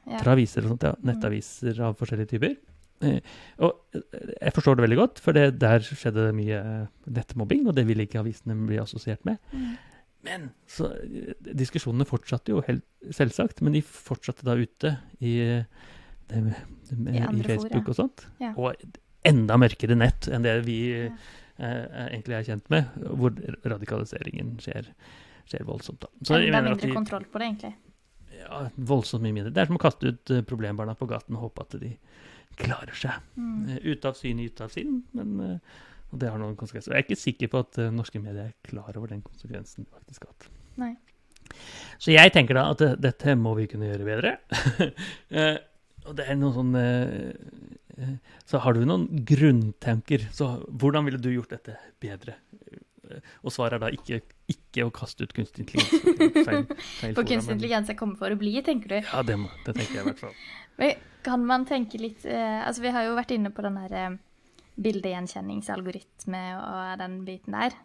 Ja. 0.07 0.17
Fra 0.23 0.31
aviser 0.33 0.63
og 0.65 0.71
sånt, 0.73 0.83
ja. 0.83 0.95
Nettaviser 1.03 1.79
av 1.79 1.95
forskjellige 1.99 2.29
typer. 2.33 2.55
Eh, 3.01 3.19
og 3.59 3.79
eh, 3.93 4.01
jeg 4.41 4.53
forstår 4.53 4.75
det 4.77 4.83
veldig 4.89 4.97
godt, 4.97 5.19
for 5.19 5.33
det, 5.33 5.59
der 5.59 5.79
skjedde 5.79 6.25
det 6.27 6.35
mye 6.35 6.87
nettmobbing, 7.07 7.67
og 7.67 7.75
det 7.75 7.85
ville 7.87 8.05
ikke 8.05 8.19
avisene 8.21 8.55
bli 8.67 8.77
assosiert 8.77 9.23
med. 9.25 9.37
Mm. 9.53 9.77
Men 10.23 10.51
så 10.69 10.89
diskusjonene 11.41 12.05
fortsatte 12.05 12.49
jo 12.53 12.61
helt 12.61 12.83
selvsagt, 13.09 13.61
men 13.61 13.73
de 13.73 13.81
fortsatte 13.81 14.43
da 14.45 14.53
ute 14.53 14.97
i, 15.19 15.63
det, 16.29 16.43
med- 16.43 17.15
I 17.15 17.39
i, 17.39 17.41
Facebook 17.43 17.85
fora. 17.85 17.89
og 17.89 17.95
sånt. 17.95 18.25
Ja. 18.39 18.53
Og 18.55 18.75
enda 19.25 19.57
mørkere 19.61 19.95
nett 19.97 20.27
enn 20.31 20.43
det 20.45 20.55
vi 20.65 20.77
Ja. 21.05 21.09
eh, 21.57 22.07
egentlig 22.09 22.35
er 22.39 22.43
kjent 22.47 22.69
med, 22.73 22.87
hvor 23.17 23.35
radikaliseringen 23.65 24.55
skjer, 24.63 24.87
skjer 25.49 25.65
voldsomt. 25.67 25.99
Da. 26.01 26.07
Så 26.23 26.39
Enda 26.39 26.61
mindre 26.61 26.87
vi- 26.87 26.93
kontroll 26.95 27.25
på 27.29 27.39
det, 27.39 27.47
egentlig. 27.51 27.73
ja, 28.39 28.63
voldsomt 28.77 29.21
mye 29.21 29.33
mindre. 29.33 29.53
Det 29.53 29.61
er 29.61 29.65
som 29.69 29.77
å 29.77 29.83
kaste 29.83 30.07
ut 30.07 30.31
eh, 30.31 30.41
problembarna 30.41 30.95
på 30.97 31.07
gaten 31.07 31.35
og 31.37 31.51
håpe 31.51 31.61
at 31.67 31.79
de 31.79 31.97
klarer 32.57 32.93
seg. 32.97 33.21
Mm. 33.37 33.69
Eh, 33.69 33.79
Ute 33.93 34.05
av 34.09 34.15
syn, 34.17 34.39
ute 34.39 34.63
av 34.63 34.69
sinn. 34.73 35.03
Men 35.13 35.39
eh, 35.39 35.57
og 36.11 36.19
det 36.19 36.27
har 36.29 36.37
noen 36.41 36.57
konsekvenser. 36.59 36.91
Jeg 36.91 37.03
er 37.03 37.07
ikke 37.07 37.21
sikker 37.21 37.47
på 37.53 37.59
at 37.63 37.77
eh, 37.79 37.91
norske 37.93 38.19
medier 38.19 38.49
er 38.49 38.53
klar 38.67 38.97
over 38.97 39.07
den 39.07 39.21
konsekvensen 39.21 39.85
de 39.85 39.91
faktisk 39.93 40.25
har 40.25 40.33
hatt. 40.33 40.49
Nei. 40.81 40.95
Så 41.99 42.11
jeg 42.11 42.31
tenker 42.33 42.55
da 42.55 42.65
at 42.71 42.81
eh, 42.81 42.95
dette 42.99 43.35
må 43.39 43.53
vi 43.55 43.67
kunne 43.71 43.87
gjøre 43.87 44.07
bedre. 44.07 44.33
Og 46.07 46.15
det 46.17 46.27
er 46.29 46.37
noen 46.39 46.55
sånn 46.55 46.77
eh, 46.79 48.13
Så 48.49 48.61
har 48.63 48.75
du 48.75 48.85
noen 48.87 49.07
grunntanker. 49.27 50.29
Så 50.33 50.53
hvordan 50.69 51.05
ville 51.07 51.21
du 51.21 51.29
gjort 51.33 51.53
dette 51.53 51.77
bedre? 52.01 52.37
Og 53.43 53.51
svaret 53.51 53.75
er 53.75 53.83
da 53.83 53.89
ikke, 53.91 54.21
ikke 54.51 54.85
å 54.87 54.91
kaste 54.95 55.25
ut 55.27 55.33
kunstig 55.35 55.65
intelligens. 55.65 56.45
Feil, 56.47 56.65
feil 57.01 57.15
For 57.17 57.27
kunstig 57.27 57.57
intelligens 57.57 57.91
er 57.91 57.97
kommet 57.99 58.21
for 58.21 58.31
å 58.31 58.39
bli, 58.39 58.53
tenker 58.63 58.93
du? 58.93 58.97
Ja, 59.01 59.23
det, 59.27 59.35
må, 59.41 59.49
det 59.65 59.75
tenker 59.75 59.97
jeg 59.97 60.05
i 60.05 60.07
hvert 60.07 60.21
fall. 60.21 60.37
Men 60.79 61.07
Kan 61.25 61.43
man 61.45 61.67
tenke 61.69 61.99
litt 62.01 62.23
eh, 62.25 62.61
Altså, 62.63 62.85
vi 62.85 62.93
har 62.95 63.05
jo 63.05 63.17
vært 63.17 63.33
inne 63.35 63.51
på 63.53 63.65
den 63.65 63.77
der 63.83 63.97
eh, 63.99 64.15
bildegjenkjenningsalgoritme 64.81 66.45
og 66.55 67.01
den 67.01 67.19
biten 67.27 67.57
der. 67.57 67.75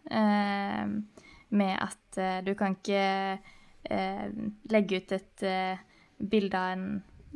Med 1.50 1.72
at 1.82 2.20
du 2.46 2.52
kan 2.54 2.76
ikke 2.78 3.02
legge 4.70 5.00
ut 5.02 5.12
et 5.12 5.44
bilde 6.30 6.62
av 6.62 6.76
en 6.76 6.86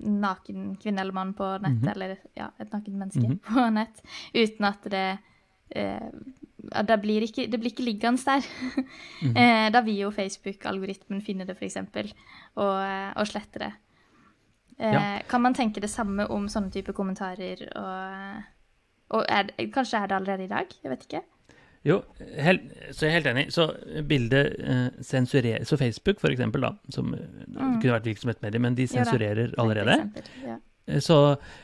naken 0.00 0.76
kvinne 0.80 1.00
eller 1.00 1.12
mann 1.12 1.34
på 1.34 1.46
nett, 1.62 1.80
Mhm. 1.82 1.88
eller 1.94 2.16
ja, 2.36 2.50
et 2.58 2.70
nakent 2.72 2.96
menneske 2.96 3.28
Mhm. 3.28 3.38
på 3.44 3.72
nett, 3.72 4.02
uten 4.34 4.64
at 4.66 4.82
det 4.90 5.18
eh, 5.76 6.10
det, 6.82 6.96
blir 7.02 7.22
ikke, 7.22 7.46
det 7.50 7.60
blir 7.60 7.70
ikke 7.70 7.84
liggende 7.84 8.24
der. 8.24 8.40
Mhm. 9.22 9.36
eh, 9.36 9.70
da 9.70 9.80
vil 9.80 9.96
jo 9.98 10.10
Facebook-algoritmen 10.10 11.22
finne 11.22 11.46
det, 11.46 11.56
f.eks., 11.56 11.76
og, 12.56 12.82
eh, 12.82 13.12
og 13.16 13.26
slette 13.26 13.58
det. 13.58 13.72
Eh, 14.78 14.92
Ja. 14.92 15.18
Kan 15.28 15.42
man 15.42 15.54
tenke 15.54 15.80
det 15.80 15.90
samme 15.90 16.26
om 16.30 16.46
sånne 16.48 16.72
type 16.72 16.92
kommentarer? 16.92 17.68
Og, 17.76 18.42
og 19.10 19.24
er 19.28 19.44
kanskje 19.70 20.02
er 20.02 20.06
det 20.08 20.16
allerede 20.16 20.44
i 20.44 20.48
dag? 20.48 20.66
Jeg 20.82 20.90
vet 20.90 21.06
ikke. 21.06 21.22
Jo, 21.84 22.02
helt, 22.36 22.66
så 22.92 23.06
jeg 23.06 23.10
er 23.10 23.14
helt 23.20 23.28
enig. 23.30 23.44
Så 23.54 23.64
bildet 24.08 24.56
eh, 24.60 24.88
sensurerer 25.00 25.64
Så 25.64 25.78
Facebook, 25.80 26.18
for 26.20 26.28
eksempel, 26.28 26.60
da, 26.66 26.74
som 26.92 27.14
eh, 27.14 27.20
Mm. 27.50 27.80
kunne 27.80 27.94
vært 27.96 28.04
virksomhetsmedie, 28.10 28.60
men 28.60 28.74
de 28.76 28.84
Ja 28.84 28.88
da, 28.92 29.04
sensurerer 29.04 29.48
ja, 29.48 29.54
allerede. 29.62 29.96
Ja. 30.44 30.58
Eh, 30.86 31.00
Så 31.00 31.16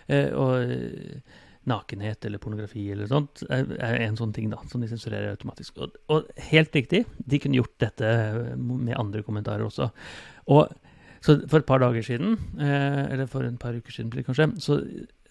eh, 0.08 0.30
Og 0.32 0.70
eh, 0.70 1.20
nakenhet 1.66 2.24
eller 2.24 2.38
pornografi 2.38 2.90
eller 2.92 3.06
sånt 3.10 3.42
er, 3.50 3.66
er 3.82 3.96
en 4.06 4.16
sånn 4.16 4.32
ting 4.32 4.48
da, 4.52 4.56
som 4.70 4.80
de 4.80 4.86
sensurerer 4.88 5.32
automatisk. 5.34 5.78
Og, 5.82 5.96
og 6.08 6.28
helt 6.52 6.72
riktig, 6.78 7.04
de 7.18 7.38
kunne 7.42 7.58
gjort 7.58 7.74
dette 7.82 8.10
med 8.56 8.94
andre 8.96 9.22
kommentarer 9.26 9.64
også. 9.66 9.88
Og 10.46 10.70
så 11.26 11.40
for 11.50 11.58
et 11.58 11.66
par 11.66 11.80
dager 11.82 12.02
siden, 12.06 12.36
eh, 12.60 13.12
eller 13.12 13.26
for 13.26 13.42
en 13.42 13.56
par 13.58 13.74
uker 13.74 13.90
siden 13.90 14.12
kanskje, 14.22 14.46
så, 14.62 14.78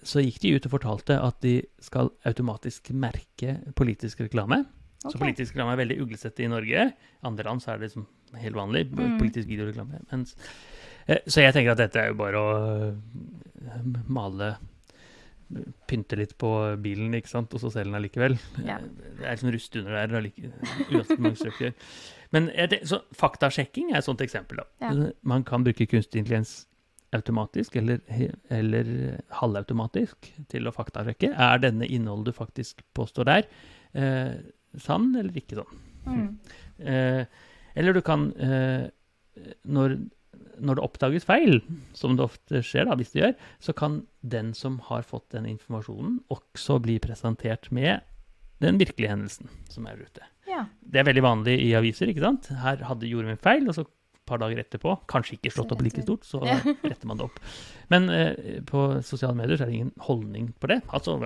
så 0.05 0.21
gikk 0.21 0.39
de 0.43 0.53
ut 0.55 0.67
og 0.67 0.75
fortalte 0.75 1.17
at 1.21 1.39
de 1.43 1.57
skal 1.83 2.11
automatisk 2.29 2.91
merke 2.93 3.57
politisk 3.77 4.21
reklame. 4.25 4.63
Så 5.05 5.17
politisk 5.21 5.53
reklame 5.53 5.75
er 5.75 5.81
veldig 5.83 5.97
uglesett 6.05 6.39
i 6.41 6.49
Norge. 6.49 6.91
Andre 7.25 7.47
land 7.47 7.63
så 7.63 7.73
er 7.73 7.81
det 7.81 7.89
liksom 7.89 8.05
helt 8.41 8.57
vanlig. 8.57 8.85
Mm. 8.91 9.17
Politisk 9.21 9.49
videoreklame. 9.49 10.01
Mens, 10.11 10.35
eh, 11.05 11.21
så 11.27 11.43
jeg 11.43 11.55
tenker 11.55 11.73
at 11.73 11.81
dette 11.83 12.01
er 12.01 12.11
jo 12.11 12.19
bare 12.21 12.41
å 12.41 12.55
eh, 12.93 13.91
male 14.07 14.55
Pynte 15.85 16.17
litt 16.17 16.31
på 16.41 16.49
bilen, 16.81 17.13
ikke 17.13 17.29
sant, 17.29 17.51
og 17.53 17.61
så 17.61 17.69
selge 17.69 17.91
den 17.91 17.97
allikevel. 17.99 18.33
Ja. 18.65 18.79
Det 18.81 19.27
er 19.27 19.35
liksom 19.35 19.51
rust 19.53 19.75
under 19.77 19.93
der, 19.93 20.23
Like, 20.25 20.49
uansett 20.89 21.21
mange 21.21 21.37
søker. 21.37 21.75
Men 22.33 22.49
så 22.89 23.03
faktasjekking 23.13 23.91
er 23.93 23.99
et 23.99 24.07
sånt 24.07 24.23
eksempel. 24.25 24.63
da. 24.63 24.65
Ja. 24.81 25.11
Man 25.21 25.45
kan 25.45 25.63
bruke 25.63 25.85
kunstig 25.85 26.23
intelligens 26.23 26.63
automatisk 27.15 27.77
eller, 27.79 28.01
eller 28.53 28.91
halvautomatisk 29.39 30.29
til 30.51 30.67
å 30.67 30.73
faktasjekke. 30.75 31.31
Er 31.31 31.63
denne 31.63 31.87
innholdet 31.87 32.33
du 32.33 32.37
faktisk 32.37 32.83
påstår 32.97 33.29
der, 33.29 33.49
eh, 33.97 34.35
sann 34.81 35.13
eller 35.15 35.39
ikke 35.39 35.61
sånn? 35.61 35.81
Mm. 36.05 36.27
Eh, 36.85 37.23
eller 37.75 37.95
du 37.95 38.01
kan 38.05 38.29
eh, 38.39 38.85
når, 39.67 39.97
når 40.63 40.77
det 40.77 40.85
oppdages 40.85 41.27
feil, 41.27 41.59
som 41.97 42.15
det 42.17 42.27
ofte 42.27 42.61
skjer, 42.65 42.87
da, 42.89 42.97
hvis 42.99 43.13
det 43.15 43.21
gjør, 43.21 43.33
så 43.63 43.75
kan 43.77 44.01
den 44.21 44.53
som 44.57 44.79
har 44.89 45.07
fått 45.07 45.31
den 45.35 45.47
informasjonen, 45.49 46.21
også 46.33 46.79
bli 46.83 46.99
presentert 47.03 47.71
med 47.75 48.05
den 48.63 48.79
virkelige 48.79 49.11
hendelsen 49.11 49.51
som 49.71 49.87
er 49.89 49.99
ute. 49.99 50.23
Ja. 50.47 50.65
Det 50.79 51.01
er 51.01 51.07
veldig 51.09 51.25
vanlig 51.25 51.57
i 51.65 51.73
aviser. 51.77 52.09
ikke 52.09 52.23
sant? 52.23 52.47
Her 52.61 52.83
hadde, 52.87 53.09
gjorde 53.09 53.31
vi 53.31 53.35
en 53.35 53.43
feil, 53.43 53.67
og 53.67 53.75
så 53.77 53.85
par 54.25 54.39
dager 54.41 54.57
etterpå, 54.63 54.97
kanskje 55.11 55.37
ikke 55.39 55.51
slått 55.53 55.71
opp 55.75 55.81
like 55.85 56.01
stort, 56.03 56.23
så 56.27 56.41
retter 56.89 57.07
man 57.07 57.17
det 57.17 57.25
opp. 57.27 57.39
Men 57.93 58.09
eh, 58.09 58.61
på 58.65 58.85
sosiale 59.05 59.35
medier 59.37 59.57
så 59.57 59.63
er 59.67 59.71
det 59.73 59.79
ingen 59.81 59.93
holdning 60.07 60.53
på 60.59 60.67
det. 60.71 60.81
Altså, 60.93 61.17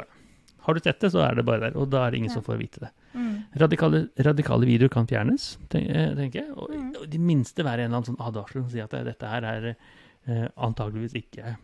har 0.68 0.74
du 0.76 0.80
sett 0.84 1.00
det, 1.02 1.10
så 1.14 1.22
er 1.24 1.36
det 1.40 1.46
bare 1.48 1.60
der, 1.70 1.78
og 1.80 1.90
da 1.90 2.06
er 2.06 2.12
det 2.12 2.18
ingen 2.20 2.30
Ja. 2.30 2.36
som 2.38 2.44
får 2.46 2.58
vite 2.60 2.80
det. 2.84 2.90
Mm. 3.16 3.36
Radikale, 3.64 4.02
radikale 4.28 4.68
videoer 4.70 4.92
kan 4.94 5.08
fjernes, 5.10 5.58
eh, 5.74 6.14
tenker 6.20 6.44
jeg. 6.44 6.52
Og, 6.54 6.70
Mm. 6.76 6.90
og 7.02 7.10
de 7.10 7.18
minste 7.18 7.64
være 7.66 7.86
en 7.86 7.92
eller 7.92 8.02
annen 8.04 8.10
sånn 8.12 8.22
advarsel 8.28 8.62
som 8.62 8.70
sier 8.70 8.84
at 8.86 8.92
dette 9.08 9.26
her 9.32 9.44
er 9.50 9.70
eh, 9.72 10.48
antageligvis 10.58 11.16
ikke 11.16 11.56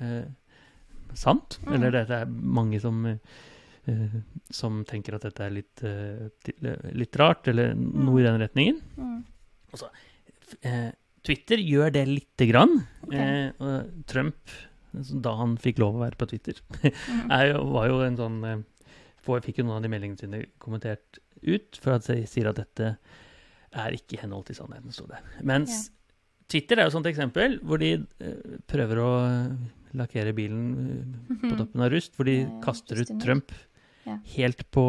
eh, 0.00 0.24
sant. 1.16 1.58
Mm. 1.64 1.72
Eller 1.74 1.90
det 1.96 2.10
er 2.20 2.26
mange 2.28 2.78
som, 2.80 3.00
eh, 3.06 3.16
eh, 3.88 4.18
som 4.50 4.84
tenker 4.84 5.16
at 5.16 5.22
dette 5.26 5.40
er 5.46 5.50
litt, 5.56 5.82
eh, 5.82 6.28
eh, 6.62 6.90
litt 6.92 7.16
rart, 7.16 7.48
eller 7.48 7.74
noe 7.74 8.20
i 8.20 8.26
den 8.26 8.38
retningen. 8.44 8.80
Mm. 8.98 9.24
F- 9.74 9.88
Eh, 10.62 10.90
Twitter 11.26 11.58
gjør 11.58 11.92
det 11.96 12.04
lite 12.08 12.46
grann. 12.50 12.76
Okay. 13.08 13.50
Eh, 13.50 13.82
Trump, 14.06 14.52
altså, 14.94 15.20
da 15.24 15.34
han 15.40 15.56
fikk 15.62 15.80
lov 15.82 15.98
å 15.98 16.04
være 16.04 16.18
på 16.20 16.28
Twitter, 16.30 16.60
er 17.38 17.52
jo, 17.52 17.64
var 17.74 17.88
jo 17.90 18.00
en 18.06 18.18
sånn 18.20 18.40
for 19.26 19.42
Fikk 19.42 19.58
jo 19.58 19.64
noen 19.66 19.80
av 19.80 19.82
de 19.82 19.90
meldingene 19.90 20.20
sine 20.22 20.44
kommentert 20.62 21.18
ut, 21.42 21.74
for 21.82 21.96
at 21.96 22.06
de 22.06 22.20
sier 22.30 22.46
at 22.46 22.60
dette 22.60 22.92
er 23.76 23.96
ikke 23.96 24.14
i 24.14 24.20
henhold 24.22 24.46
til 24.46 24.54
sannheten, 24.60 24.94
sto 24.94 25.08
det. 25.10 25.18
Mens 25.42 25.88
Twitter 26.46 26.78
er 26.78 26.86
jo 26.86 26.92
et 26.92 26.94
sånt 26.94 27.08
eksempel 27.10 27.56
hvor 27.66 27.80
de 27.82 27.88
eh, 28.22 28.54
prøver 28.70 29.00
å 29.02 29.08
lakkere 29.98 30.30
bilen 30.36 30.68
eh, 30.78 31.40
på 31.42 31.56
toppen 31.58 31.82
av 31.82 31.90
rust, 31.90 32.14
hvor 32.14 32.28
de 32.30 32.36
Ja, 32.38 32.46
ja, 32.46 32.60
kaster 32.62 33.02
ut. 33.02 33.10
Trump 33.22 33.50
Ja. 34.06 34.20
helt 34.36 34.62
på 34.70 34.86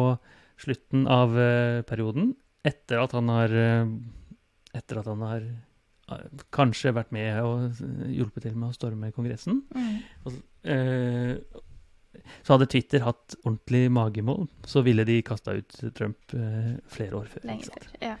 slutten 0.62 1.08
av 1.10 1.34
eh, 1.34 1.82
perioden, 1.82 2.36
etter 2.62 3.02
at 3.02 3.16
han 3.18 3.28
har 3.34 3.50
eh, 3.50 3.90
Etter 4.76 4.98
at 5.00 5.06
han 5.08 5.22
har 5.24 5.40
eh, 5.46 6.26
kanskje 6.54 6.92
vært 6.96 7.12
med 7.14 7.40
og 7.42 7.80
hjulpet 8.12 8.42
til 8.48 8.54
med 8.58 8.70
å 8.70 8.76
storme 8.76 9.12
Kongressen. 9.16 9.62
Mm. 9.74 10.36
Eh, 10.68 11.62
så 12.42 12.54
hadde 12.56 12.66
Twitter 12.72 13.04
hatt 13.04 13.36
ordentlig 13.44 13.86
magemål, 13.94 14.48
så 14.66 14.82
ville 14.84 15.04
de 15.06 15.20
kasta 15.26 15.54
ut 15.58 15.76
Trump 15.96 16.34
eh, 16.34 16.74
flere 16.90 17.20
år 17.22 17.28
før. 17.30 17.46
Før. 17.68 17.88
Ja. 18.02 18.16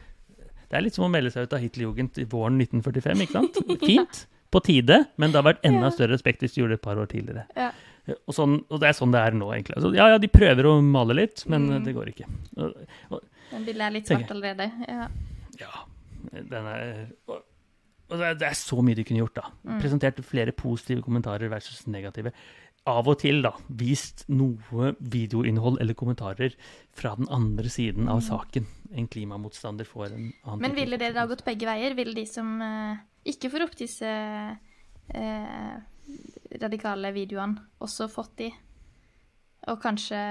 Det 0.68 0.76
er 0.76 0.84
litt 0.84 0.96
som 0.98 1.06
å 1.06 1.10
melde 1.12 1.32
seg 1.32 1.46
ut 1.48 1.54
av 1.56 1.62
Hitlerjugend 1.64 2.18
i 2.20 2.26
våren 2.28 2.58
1945. 2.60 3.22
ikke 3.24 3.36
sant? 3.38 3.60
Fint, 3.88 4.22
på 4.52 4.60
tide, 4.64 5.02
men 5.20 5.32
det 5.32 5.40
har 5.40 5.44
vært 5.50 5.64
enda 5.68 5.90
større 5.92 6.14
respekt 6.14 6.40
hvis 6.44 6.54
de 6.54 6.62
gjorde 6.62 6.76
det 6.76 6.80
et 6.80 6.86
par 6.86 7.00
år 7.00 7.08
tidligere. 7.10 7.44
Ja. 7.56 7.70
Eh, 8.08 8.16
Og, 8.28 8.32
sånn, 8.36 8.58
og 8.72 8.80
det 8.80 8.88
er 8.92 8.96
sånn 8.96 9.12
det 9.12 9.20
er 9.20 9.34
nå, 9.36 9.48
egentlig. 9.56 9.76
Altså, 9.80 9.90
ja, 9.96 10.06
ja, 10.14 10.20
de 10.22 10.30
prøver 10.32 10.68
å 10.70 10.78
male 10.84 11.16
litt, 11.18 11.42
men 11.52 11.66
eh, 11.72 11.78
Mm. 11.80 11.84
det 11.88 11.94
går 11.98 12.12
ikke. 12.14 12.28
Og, 13.10 13.20
Den 13.50 13.64
bildet 13.66 13.84
er 13.88 13.96
litt 13.98 14.08
svart 14.12 14.30
allerede. 14.36 14.70
Ja. 14.88 15.08
ja, 15.60 15.72
er 16.32 17.08
det, 18.08 18.24
er, 18.24 18.46
er 18.48 18.56
så 18.56 18.80
mye 18.84 18.96
de 18.96 19.04
kunne 19.04 19.20
gjort, 19.20 19.36
da. 19.36 19.50
Mm. 19.68 19.80
Presentert 19.82 20.20
flere 20.24 20.52
positive 20.56 21.02
kommentarer 21.04 21.50
versus 21.52 21.86
negative. 21.86 22.32
Av 22.88 23.04
og 23.10 23.18
til, 23.20 23.42
da, 23.44 23.50
vist 23.68 24.22
noe 24.32 24.94
videoinnhold 25.12 25.76
eller 25.82 25.96
kommentarer 25.98 26.54
fra 26.96 27.12
den 27.18 27.28
andre 27.28 27.68
siden 27.68 28.08
av 28.08 28.22
Mm. 28.22 28.26
saken. 28.30 28.66
En 28.96 29.08
klimamotstander 29.12 29.84
får 29.84 30.06
en 30.14 30.32
annen 30.44 30.60
Men 30.62 30.74
ville 30.74 30.96
det 30.96 31.12
da 31.14 31.26
gått 31.26 31.44
begge 31.44 31.66
veier? 31.68 31.94
Ville 31.94 32.14
de 32.16 32.24
som 32.24 32.62
eh, 32.62 32.96
ikke 33.28 33.50
får 33.52 33.66
opp 33.66 33.76
disse 33.76 34.08
eh, 35.14 35.74
radikale 36.62 37.12
videoene, 37.12 37.60
også 37.84 38.08
fått 38.08 38.36
de? 38.40 38.48
Og 39.68 39.82
kanskje 39.82 40.22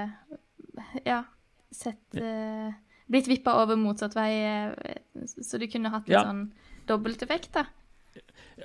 ja, 1.06 1.22
sett 1.70 2.16
eh, 2.18 2.72
Blitt 3.10 3.28
vippa 3.30 3.54
over 3.62 3.76
motsatt 3.80 4.14
vei, 4.14 4.30
eh, 4.44 4.96
så 5.24 5.58
du 5.58 5.66
kunne 5.66 5.90
hatt 5.90 6.08
en 6.08 6.12
Ja. 6.12 6.24
sånn 6.24 6.50
dobbelteffekt, 6.86 7.52
da? 7.52 7.64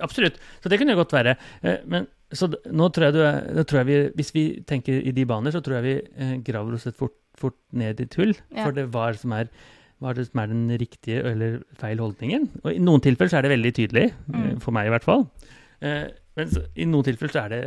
Absolutt. 0.02 0.36
Så 0.62 0.68
det 0.68 0.78
kunne 0.80 0.92
jo 0.96 1.02
godt 1.04 1.12
være. 1.12 1.36
Eh, 1.62 1.78
Men 1.86 2.06
så 2.32 2.48
nå 2.66 2.88
tror 2.92 3.12
jeg, 3.12 3.54
du 3.54 3.62
tror 3.64 3.84
jeg 3.84 3.86
vi, 3.86 4.10
Hvis 4.22 4.32
vi 4.34 4.60
tenker 4.66 5.00
i 5.06 5.12
de 5.12 5.24
baner, 5.24 5.52
så 5.52 5.62
tror 5.62 5.80
jeg 5.80 5.84
vi 5.84 6.22
eh, 6.24 6.36
graver 6.42 6.74
oss 6.74 6.86
et 6.86 6.96
fort, 6.96 7.14
fort 7.36 7.54
ned 7.72 8.00
i 8.00 8.06
tull. 8.06 8.34
Ja. 8.50 8.64
For 8.64 8.72
det 8.72 8.90
var 8.92 9.14
som 9.14 9.32
er 9.32 9.48
hva 10.02 10.10
er 10.10 10.14
det 10.14 10.26
som 10.32 10.40
er 10.40 10.46
den 10.48 10.68
riktige 10.76 11.24
eller 11.24 11.62
feil 11.78 11.96
holdningen. 11.98 12.48
Og 12.64 12.74
I 12.74 12.78
noen 12.82 13.00
tilfeller 13.00 13.30
så 13.30 13.38
er 13.38 13.42
det 13.42 13.52
veldig 13.54 13.72
tydelig, 13.74 14.12
Mm. 14.28 14.60
for 14.60 14.72
meg 14.72 14.86
i 14.86 14.90
hvert 14.90 15.04
fall. 15.04 15.28
Men 16.36 16.48
så, 16.50 16.64
i 16.74 16.84
noen 16.90 17.04
tilfeller 17.06 17.30
så 17.30 17.42
er 17.44 17.52
det 17.52 17.60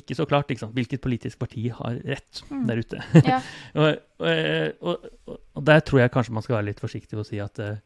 ikke 0.00 0.14
så 0.16 0.24
klart 0.28 0.48
ikke 0.54 0.70
hvilket 0.72 1.02
politisk 1.04 1.38
parti 1.42 1.66
har 1.68 1.98
rett 2.08 2.40
Mm. 2.50 2.62
der 2.70 2.80
ute. 2.80 3.02
Ja. 3.26 3.40
og, 3.82 3.98
og, 4.18 4.72
og, 4.80 5.06
og, 5.54 5.62
der 5.66 5.80
tror 5.84 6.00
jeg 6.00 6.10
kanskje 6.14 6.32
man 6.32 6.42
skal 6.46 6.56
være 6.56 6.70
litt 6.70 6.80
forsiktig 6.80 7.18
og 7.20 7.26
si 7.28 7.38
at 7.42 7.58
uh, 7.60 7.76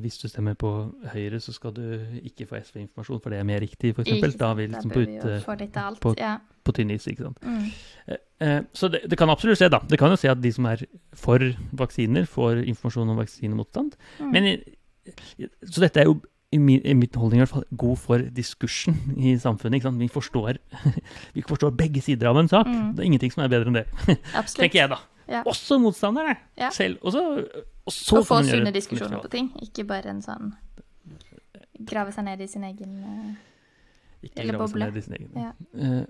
hvis 0.00 0.16
du 0.22 0.28
stemmer 0.28 0.54
på 0.56 0.70
Høyre, 1.12 1.40
så 1.44 1.52
skal 1.52 1.74
du 1.76 1.82
ikke 2.24 2.46
få 2.48 2.56
SV-informasjon, 2.62 3.20
for 3.20 3.34
det 3.34 3.38
er 3.42 3.44
mer 3.44 3.60
riktig, 3.60 3.90
f.eks. 3.92 4.08
Da 4.08 4.14
er 4.16 4.30
sant, 4.32 4.56
vi 4.56 4.66
da 4.66 4.78
liksom 4.78 4.94
på, 4.94 5.02
ut, 5.02 5.76
alt. 5.82 6.00
på- 6.00 6.14
ja. 6.16 6.36
på 6.64 6.72
tynn 6.72 6.90
is. 6.94 7.04
ikke 7.10 7.26
sant? 7.26 7.42
Mm. 7.44 7.66
Eh, 8.40 8.60
Så 8.72 8.88
det, 8.88 9.02
det 9.10 9.18
kan 9.20 9.28
absolutt 9.28 9.58
skje, 9.60 9.68
da. 9.74 9.82
Det 9.90 9.98
kan 10.00 10.08
jo 10.14 10.16
se 10.16 10.30
at 10.32 10.40
de 10.40 10.52
som 10.56 10.64
er 10.70 10.86
for 11.12 11.44
vaksiner, 11.76 12.24
får 12.24 12.62
informasjon 12.64 13.10
om 13.12 13.20
vaksinemotstand. 13.20 13.98
Mm. 14.20 14.32
Men, 14.32 14.48
så 15.68 15.84
dette 15.84 16.00
er 16.00 16.08
jo 16.08 16.16
i 16.54 16.58
min, 16.62 16.80
i 16.86 16.94
mitt 16.96 17.16
holdning 17.18 17.40
i 17.40 17.44
hvert 17.44 17.52
fall 17.56 17.66
god 17.80 17.98
for 18.00 18.22
diskursen 18.36 18.96
i 19.18 19.34
samfunnet. 19.42 19.84
Vi 19.98 20.08
forstår, 20.12 20.60
vi 21.36 21.42
forstår 21.46 21.74
begge 21.76 22.02
sider 22.04 22.30
av 22.30 22.38
en 22.40 22.50
sak. 22.50 22.68
Mm. 22.70 22.92
Det 22.94 23.02
er 23.04 23.10
ingenting 23.10 23.34
som 23.34 23.42
er 23.44 23.52
bedre 23.52 23.72
enn 23.72 23.80
det, 23.80 23.86
Absolutt. 24.38 24.60
tenker 24.62 24.80
jeg 24.84 24.92
da. 24.94 25.00
Ja. 25.30 25.40
Også 25.48 25.78
motstanderne 25.80 26.36
Ja. 26.60 26.68
selv. 26.74 26.98
Også, 27.02 27.22
og 27.84 27.92
så 27.92 28.18
Og 28.20 28.26
få 28.28 28.42
sunne 28.44 28.72
diskusjoner 28.74 29.22
på 29.24 29.30
ting, 29.32 29.50
ikke 29.64 29.86
bare 29.88 30.12
en 30.12 30.20
sånn 30.24 30.52
Grave 31.84 32.12
seg 32.14 32.26
ned 32.28 32.40
i 32.44 32.46
sin 32.48 32.62
egen 32.68 32.92
Ikke 34.22 34.42
Eller 34.44 34.54
grave 34.56 34.68
seg 34.70 34.82
ned 34.84 34.98
i 35.00 35.02
sin 35.04 35.16
egen. 35.16 35.32
Ja. 35.36 35.50
Eh, 35.80 36.04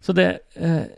så 0.00 0.14
det 0.16 0.26
eh, 0.56 0.88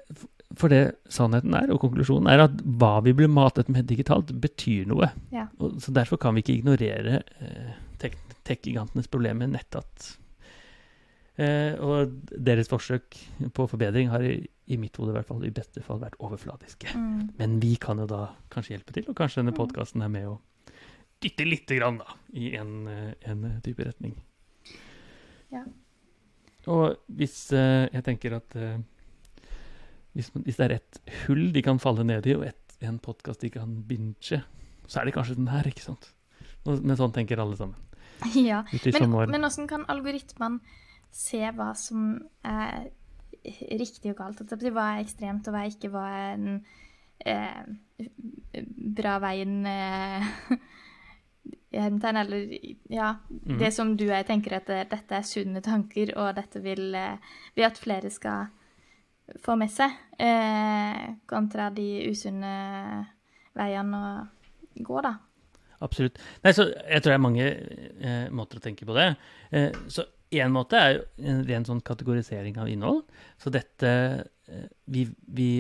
For 0.56 0.70
det 0.72 0.80
sannheten 1.12 1.54
er, 1.58 1.70
og 1.74 1.82
konklusjonen 1.82 2.30
er, 2.32 2.44
at 2.46 2.62
hva 2.78 2.94
vi 3.04 3.14
blir 3.16 3.30
matet 3.32 3.70
med 3.72 3.86
digitalt, 3.90 4.30
betyr 4.42 4.86
noe. 4.90 5.08
Ja. 5.34 5.46
Og, 5.58 5.78
så 5.82 5.94
derfor 5.96 6.20
kan 6.22 6.34
vi 6.36 6.42
ikke 6.44 6.58
ignorere 6.60 7.22
eh, 7.40 7.70
tech-gigantenes 8.02 9.10
problem 9.12 9.42
med 9.42 9.54
nettatt. 9.54 10.16
Eh, 11.40 11.78
og 11.80 12.12
deres 12.36 12.68
forsøk 12.68 13.16
på 13.56 13.66
forbedring 13.70 14.10
har 14.12 14.24
i, 14.26 14.34
i 14.68 14.76
mitt 14.80 14.98
hode 15.00 15.14
i 15.14 15.16
hvert 15.16 15.28
fall 15.28 15.44
i 15.48 15.52
beste 15.54 15.80
fall 15.84 16.02
vært 16.02 16.18
overfladiske. 16.20 16.92
Mm. 16.92 17.32
Men 17.38 17.58
vi 17.62 17.74
kan 17.80 18.02
jo 18.02 18.08
da 18.10 18.26
kanskje 18.52 18.76
hjelpe 18.76 18.96
til, 18.96 19.08
og 19.08 19.16
kanskje 19.18 19.40
denne 19.40 19.54
Mm. 19.54 19.60
podkasten 19.62 20.04
er 20.04 20.12
med 20.12 20.28
å 20.28 20.40
dytte 21.22 21.46
lite 21.46 21.78
grann 21.78 22.00
da, 22.02 22.16
i 22.34 22.54
en, 22.58 22.88
eh, 22.88 23.14
en 23.30 23.60
type 23.64 23.84
retning. 23.86 24.16
Ja. 25.52 25.64
Og 26.70 26.98
hvis 27.10 27.52
eh, 27.52 27.88
jeg 27.92 28.04
tenker 28.06 28.36
at 28.38 28.56
eh, 28.56 28.78
hvis, 30.14 30.30
hvis 30.34 30.58
det 30.58 30.66
er 30.66 30.74
et 30.76 31.00
hull 31.24 31.50
de 31.54 31.62
kan 31.64 31.80
falle 31.82 32.04
ned 32.04 32.26
i, 32.28 32.36
og 32.36 32.44
et, 32.46 32.76
en 32.84 32.98
podkast 33.02 33.40
de 33.40 33.50
kan 33.54 33.78
binge, 33.88 34.42
så 34.86 35.00
er 35.00 35.08
det 35.08 35.14
kanskje 35.16 35.38
den 35.38 35.50
her, 35.52 35.66
ikke 35.68 35.84
sant? 35.86 36.12
Men 36.66 36.98
sånn 36.98 37.14
tenker 37.14 37.40
alle 37.42 37.56
sammen. 37.58 37.78
Ja. 38.50 38.62
Men, 38.72 38.96
sommeren. 38.96 39.30
men 39.30 39.46
hvordan 39.46 39.68
kan 39.70 39.86
algoritmene 39.92 40.60
se 41.12 41.42
hva 41.56 41.72
som 41.76 42.14
er 42.46 42.90
riktig 43.78 44.12
og 44.12 44.20
galt? 44.22 44.42
Hva 44.42 44.86
er 44.94 45.02
ekstremt, 45.02 45.48
og 45.48 45.54
hva 45.54 45.64
er 45.64 45.74
ikke? 45.74 45.90
Hva 45.92 46.06
er 46.16 46.36
den 46.40 46.62
eh, 47.24 48.62
bra 48.96 49.18
veien 49.22 49.66
eh, 49.66 50.32
eller 51.72 52.58
ja, 52.92 53.14
mm. 53.30 53.58
det 53.58 53.72
som 53.72 53.94
du 53.96 54.06
og 54.10 54.16
jeg 54.16 54.28
tenker 54.28 54.58
at 54.58 54.72
dette 54.90 55.16
er 55.16 55.26
sunne 55.26 55.62
tanker, 55.64 56.14
og 56.16 56.34
dette 56.36 56.60
vil 56.64 56.94
eh, 56.94 57.32
vi 57.56 57.64
at 57.66 57.80
flere 57.80 58.10
skal 58.12 58.50
få 59.42 59.56
med 59.56 59.70
seg, 59.72 59.90
eh, 60.20 61.16
kontra 61.26 61.70
de 61.72 61.88
usunne 62.10 62.52
veiene 63.56 64.00
å 64.00 64.12
gå, 64.84 65.00
da. 65.04 65.16
Absolutt. 65.82 66.18
Nei, 66.44 66.52
så 66.56 66.68
jeg 66.70 67.02
tror 67.02 67.10
det 67.12 67.18
er 67.18 67.24
mange 67.26 67.46
eh, 67.50 68.26
måter 68.30 68.60
å 68.60 68.64
tenke 68.64 68.86
på 68.88 68.94
det. 68.96 69.08
Eh, 69.52 69.70
så 69.92 70.04
én 70.32 70.52
måte 70.54 70.78
er 70.80 70.94
jo 70.96 71.02
en 71.32 71.42
ren 71.48 71.66
sånn 71.68 71.82
kategorisering 71.84 72.56
av 72.62 72.70
innhold. 72.72 73.02
Så 73.42 73.50
dette 73.52 73.90
eh, 74.48 74.68
vi, 74.94 75.06
vi 75.28 75.50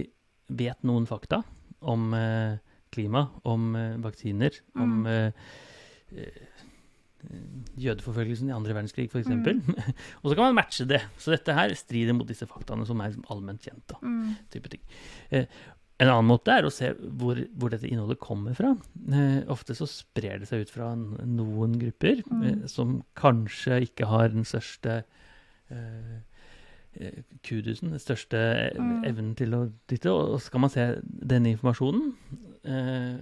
vet 0.52 0.82
noen 0.88 1.04
fakta 1.10 1.42
om 1.82 2.12
eh, 2.14 2.56
klima, 2.92 3.26
om 3.48 3.74
eh, 3.76 3.96
vaksiner, 4.04 4.62
om 4.76 4.80
Mm. 4.82 4.98
om 5.02 5.06
eh, 5.06 6.48
jødeforfølgelsen 7.78 8.48
i 8.50 8.54
andre 8.54 8.74
verdenskrig, 8.76 9.06
f.eks. 9.10 9.28
Mm. 9.30 9.60
og 10.22 10.26
så 10.26 10.34
kan 10.34 10.42
man 10.48 10.56
matche 10.58 10.86
det. 10.90 10.98
Så 11.22 11.30
dette 11.34 11.54
her 11.56 11.74
strider 11.78 12.16
mot 12.18 12.28
disse 12.28 12.48
faktaene 12.50 12.86
som 12.88 13.00
er 13.04 13.14
allment 13.32 13.62
kjent. 13.62 13.84
da 13.92 14.00
Mm. 14.02 14.32
type 14.52 14.72
ting. 14.72 14.82
Eh, 15.30 15.46
en 16.00 16.08
annen 16.08 16.26
måte 16.26 16.50
er 16.50 16.64
å 16.66 16.72
se 16.72 16.92
hvor, 16.98 17.38
hvor 17.58 17.70
dette 17.70 17.86
innholdet 17.86 18.18
kommer 18.18 18.54
fra. 18.58 18.72
Eh, 19.12 19.42
ofte 19.52 19.74
så 19.78 19.86
sprer 19.86 20.40
det 20.42 20.48
seg 20.48 20.64
ut 20.64 20.70
fra 20.70 20.94
noen 20.96 21.78
grupper 21.78 22.22
Mm. 22.26 22.42
eh, 22.48 22.66
som 22.66 23.02
kanskje 23.14 23.82
ikke 23.86 24.06
har 24.10 24.28
den 24.32 24.44
største 24.44 25.04
eh, 25.70 26.16
eh, 27.00 27.22
kudusen, 27.46 27.90
den 27.94 28.02
største 28.02 28.36
eh, 28.36 28.78
Mm. 28.80 29.04
evnen 29.04 29.34
til 29.36 29.54
å 29.54 29.72
dytte. 29.88 30.10
Og 30.10 30.40
så 30.40 30.50
kan 30.50 30.60
man 30.60 30.70
se 30.70 30.88
denne 31.04 31.52
informasjonen 31.54 32.14
eh, 32.64 33.18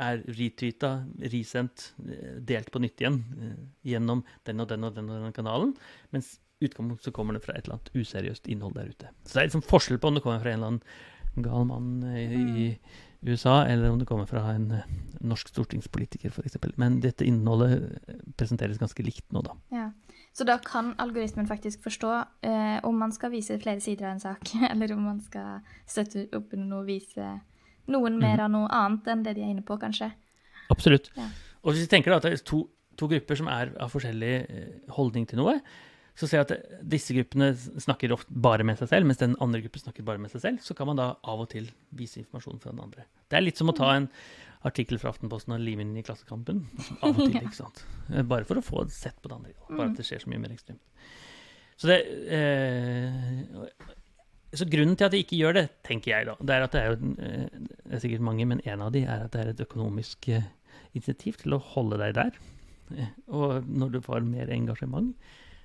er 0.00 0.22
retweeta, 0.28 1.04
resendt, 1.20 1.92
eh, 2.08 2.38
delt 2.40 2.70
på 2.70 2.80
nytt 2.80 3.00
igjen 3.02 3.24
eh, 3.40 3.56
gjennom 3.90 4.22
den 4.46 4.60
og 4.60 4.68
den 4.68 4.84
og 4.84 4.94
den 4.94 5.10
og 5.10 5.22
den 5.24 5.32
kanalen. 5.36 5.74
Mens 6.12 6.38
utgangspunktet 6.62 7.04
så 7.08 7.12
kommer 7.12 7.32
det 7.34 7.42
fra 7.42 7.54
et 7.56 7.64
eller 7.66 7.78
annet 7.78 7.94
useriøst 7.96 8.46
innhold 8.52 8.74
der 8.74 8.88
ute. 8.92 9.08
Så 9.24 9.34
det 9.34 9.42
er 9.42 9.48
liksom 9.48 9.62
forskjell 9.64 9.98
på 9.98 10.08
om 10.08 10.14
det 10.14 10.22
kommer 10.22 10.40
fra 10.42 10.50
en 10.52 10.58
eller 10.60 10.66
annen 10.66 10.82
gal 11.36 11.66
mann 11.68 12.02
i 12.16 12.72
USA, 13.20 13.64
eller 13.64 13.90
om 13.90 13.98
det 13.98 14.06
kommer 14.08 14.26
fra 14.26 14.42
en 14.54 14.70
eh, 14.70 14.86
norsk 15.20 15.48
stortingspolitiker, 15.52 16.32
f.eks. 16.32 16.56
Men 16.80 17.00
dette 17.04 17.26
innholdet 17.28 17.74
eh, 18.08 18.22
presenteres 18.40 18.80
ganske 18.80 19.04
likt 19.04 19.26
nå, 19.34 19.42
da. 19.44 19.56
Ja. 19.74 19.90
Så 20.32 20.46
da 20.48 20.56
kan 20.64 20.94
algoritmen 21.02 21.48
faktisk 21.50 21.82
forstå 21.84 22.12
eh, 22.46 22.78
om 22.86 22.96
man 22.98 23.12
skal 23.12 23.34
vise 23.34 23.58
flere 23.60 23.82
sider 23.84 24.08
av 24.08 24.14
en 24.14 24.24
sak, 24.24 24.54
eller 24.72 24.96
om 24.96 25.04
man 25.10 25.20
skal 25.24 25.60
støtte 25.84 26.28
opp 26.32 26.56
under 26.56 26.66
noe 26.72 26.88
vise 26.88 27.28
noen 27.90 28.18
mer 28.20 28.38
mm. 28.38 28.44
av 28.46 28.50
noe 28.54 28.72
annet 28.72 29.12
enn 29.12 29.24
det 29.26 29.36
de 29.36 29.44
er 29.44 29.52
inne 29.52 29.66
på, 29.66 29.76
kanskje. 29.80 30.12
Absolutt. 30.72 31.10
Ja. 31.18 31.28
Og 31.60 31.74
hvis 31.74 31.84
vi 31.84 31.92
tenker 31.92 32.14
da 32.14 32.20
at 32.20 32.28
det 32.28 32.36
er 32.38 32.44
to, 32.46 32.62
to 32.96 33.08
grupper 33.10 33.36
som 33.36 33.50
er 33.52 33.74
av 33.76 33.92
forskjellig 33.92 34.34
eh, 34.40 34.74
holdning 34.96 35.28
til 35.28 35.42
noe, 35.42 35.58
så 36.20 36.28
ser 36.28 36.42
jeg 36.42 36.46
at 36.50 36.82
disse 36.92 37.14
gruppene 37.16 37.46
snakker 37.56 38.12
ofte 38.12 38.34
bare 38.44 38.64
med 38.68 38.76
seg 38.76 38.90
selv, 38.90 39.08
mens 39.08 39.20
den 39.22 39.38
andre 39.40 39.62
gruppen 39.64 39.80
snakker 39.86 40.04
bare 40.04 40.20
med 40.20 40.32
seg 40.34 40.42
selv. 40.44 40.60
Så 40.60 40.74
kan 40.76 40.90
man 40.90 40.98
da 41.00 41.06
av 41.24 41.40
og 41.46 41.48
til 41.52 41.70
vise 41.96 42.20
informasjon 42.20 42.60
fra 42.60 42.74
den 42.74 42.82
andre. 42.84 43.06
Det 43.30 43.38
er 43.38 43.44
litt 43.46 43.60
som 43.60 43.72
å 43.72 43.76
ta 43.76 43.94
en 43.96 44.10
artikkel 44.68 45.00
fra 45.00 45.14
Aftenposten 45.14 45.54
og 45.56 45.62
lime 45.64 45.80
inn 45.86 45.94
i 45.96 46.04
Klassekampen. 46.04 46.60
Av 47.00 47.14
og 47.14 47.22
til, 47.22 47.38
ikke 47.40 47.56
sant. 47.56 47.80
Eh, 48.12 48.20
Bare 48.28 48.44
for 48.44 48.60
å 48.60 48.64
få 48.66 48.84
sett 48.92 49.16
på 49.24 49.30
det 49.32 49.38
andre. 49.38 49.54
Bare 49.70 49.88
at 49.88 49.96
det 49.96 50.04
skjer 50.04 50.20
så 50.26 50.32
mye 50.32 50.42
mer 50.42 50.52
ekstremt. 50.52 50.84
Så 51.80 51.88
det 51.88 51.96
eh, 52.36 53.64
Så 54.52 54.66
grunnen 54.68 54.98
til 55.00 55.06
at 55.08 55.14
de 55.14 55.22
ikke 55.24 55.38
gjør 55.40 55.56
det, 55.56 55.66
tenker 55.86 56.12
jeg 56.12 56.26
da, 56.28 56.34
det 56.44 56.56
er 56.58 56.64
at 56.66 56.74
det 56.74 56.80
er 56.82 56.90
jo 56.90 57.12
eh, 57.24 57.60
Det 57.86 57.96
er 57.96 58.02
sikkert 58.04 58.26
mange, 58.26 58.44
men 58.50 58.60
en 58.68 58.82
av 58.84 58.92
de 58.92 59.06
er 59.06 59.24
at 59.24 59.32
det 59.32 59.40
er 59.46 59.52
et 59.54 59.62
økonomisk 59.64 60.28
eh, 60.34 60.44
initiativ 60.92 61.40
til 61.40 61.56
å 61.56 61.62
holde 61.72 61.96
deg 62.02 62.16
der. 62.18 62.36
Og 63.30 63.64
når 63.70 63.92
du 63.94 64.00
får 64.04 64.24
mer 64.26 64.50
engasjement, 64.52 65.14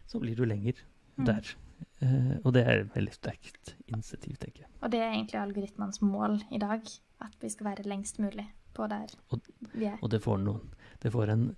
så 0.08 0.20
blir 0.22 0.36
du 0.36 0.46
lenger 0.46 0.74
Mm. 1.18 1.26
der. 1.26 1.56
Uh, 2.04 2.38
og 2.44 2.54
det 2.54 2.65
er 2.68 2.80
et 2.82 2.89
veldig 2.96 3.13
sterkt 3.13 3.76
initiativ, 3.88 4.36
tenker 4.38 4.63
jeg. 4.65 4.70
Og 4.84 4.91
det 4.91 5.00
er 5.00 5.12
egentlig 5.13 5.39
algoritmens 5.39 6.02
mål 6.02 6.41
i 6.52 6.58
dag, 6.60 6.82
at 7.22 7.36
vi 7.41 7.50
skal 7.50 7.65
være 7.70 7.86
lengst 7.88 8.20
mulig 8.20 8.46
på 8.74 8.88
der 8.89 9.08
Og- 9.32 9.41
vi 9.74 9.86
er. 9.86 9.98
Og 10.04 10.10
det 10.10 10.22
får 10.22 10.38
noen 10.44 10.70
Det 11.02 11.12
får 11.12 11.30
en, 11.30 11.56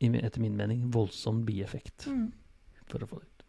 etter 0.00 0.40
min 0.40 0.56
mening, 0.56 0.90
voldsom 0.92 1.44
bieffekt 1.46 2.06
Mm. 2.08 2.32
for 2.88 2.98
å 2.98 3.06
få 3.06 3.20
det 3.20 3.26
ut. 3.28 3.44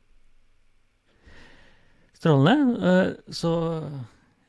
Strålende. 2.13 2.77
Uh, 2.81 3.31
Så 3.31 3.51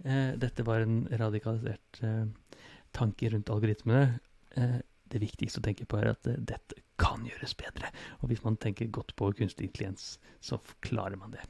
uh, 0.04 0.32
dette 0.38 0.64
var 0.64 0.80
en 0.80 1.06
radikalisert 1.10 2.00
tanke 2.92 3.30
rundt 3.32 3.50
algoritmene. 3.50 4.18
Det 5.08 5.20
viktigste 5.22 5.62
å 5.62 5.64
tenke 5.64 5.86
på 5.88 6.00
er 6.00 6.12
at 6.12 6.26
eh, 6.30 6.38
dette 6.38 6.82
kan 7.00 7.24
gjøres 7.26 7.54
bedre. 7.58 7.92
Og 8.20 8.32
hvis 8.32 8.42
man 8.44 8.58
tenker 8.60 8.90
godt 8.92 9.14
på 9.18 9.30
kunstig 9.38 9.68
intelligens, 9.68 10.16
så 10.44 10.58
klarer 10.84 11.18
man 11.20 11.32
det. 11.34 11.44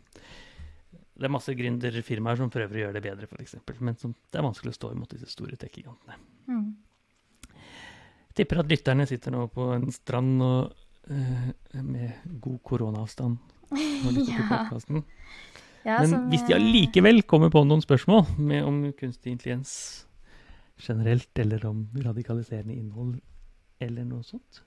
Det 1.19 1.27
er 1.27 1.35
masse 1.35 1.55
gründerfirmaer 1.59 2.39
som 2.39 2.51
prøver 2.55 2.77
å 2.77 2.83
gjøre 2.85 2.99
det 3.01 3.05
bedre, 3.09 3.27
f.eks., 3.27 3.57
men 3.83 3.97
det 3.99 4.39
er 4.39 4.47
vanskelig 4.47 4.71
å 4.71 4.79
stå 4.79 4.93
imot 4.95 5.17
disse 5.17 5.31
store 5.33 5.59
tech-gigantene. 5.59 6.15
Mm. 6.47 6.69
Jeg 8.29 8.37
tipper 8.45 8.63
at 8.63 8.71
lytterne 8.71 9.07
sitter 9.11 9.35
nå 9.35 9.49
på 9.51 9.73
en 9.75 9.89
strand 9.91 10.45
og, 10.47 10.77
uh, 11.11 11.49
med 11.83 12.37
god 12.39 12.61
koronaavstand 12.71 13.39
og 13.73 14.13
lytter 14.15 14.31
til 14.31 14.45
Ja. 14.45 14.51
podkasten. 14.53 15.03
Ja, 15.87 15.97
Men 16.03 16.13
som, 16.13 16.29
hvis 16.31 16.45
de 16.47 16.55
eh, 16.55 16.61
allikevel 16.61 17.23
kommer 17.27 17.51
på 17.55 17.65
noen 17.67 17.83
spørsmål 17.83 18.27
med 18.39 18.67
om 18.67 18.79
kunstig 18.99 19.33
intelligens 19.35 19.73
generelt, 20.79 21.31
eller 21.39 21.65
om 21.67 21.87
radikaliserende 22.05 22.77
innhold, 22.77 23.17
eller 23.81 24.05
noe 24.09 24.25
sånt, 24.27 24.63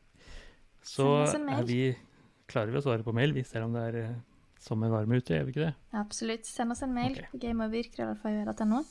så 0.81 1.07
er 1.27 1.65
vi 1.67 1.81
klarer 2.51 2.73
vi 2.73 2.79
å 2.81 2.83
svare 2.83 3.05
på 3.05 3.13
mail, 3.15 3.33
vi, 3.35 3.43
selv 3.47 3.69
om 3.69 3.75
det 3.77 3.83
er 3.89 3.97
eh, 4.01 4.15
sommervarme 4.61 5.21
ute, 5.21 5.35
gjør 5.37 5.47
vi 5.47 5.53
ikke 5.55 5.65
det? 5.69 5.73
Absolutt. 5.97 6.47
Send 6.49 6.73
oss 6.75 6.83
en 6.83 6.93
mail 6.95 7.15
Ok. 7.15 7.29
på 7.31 7.39
gameover.krøllalfa.no. 7.45 8.81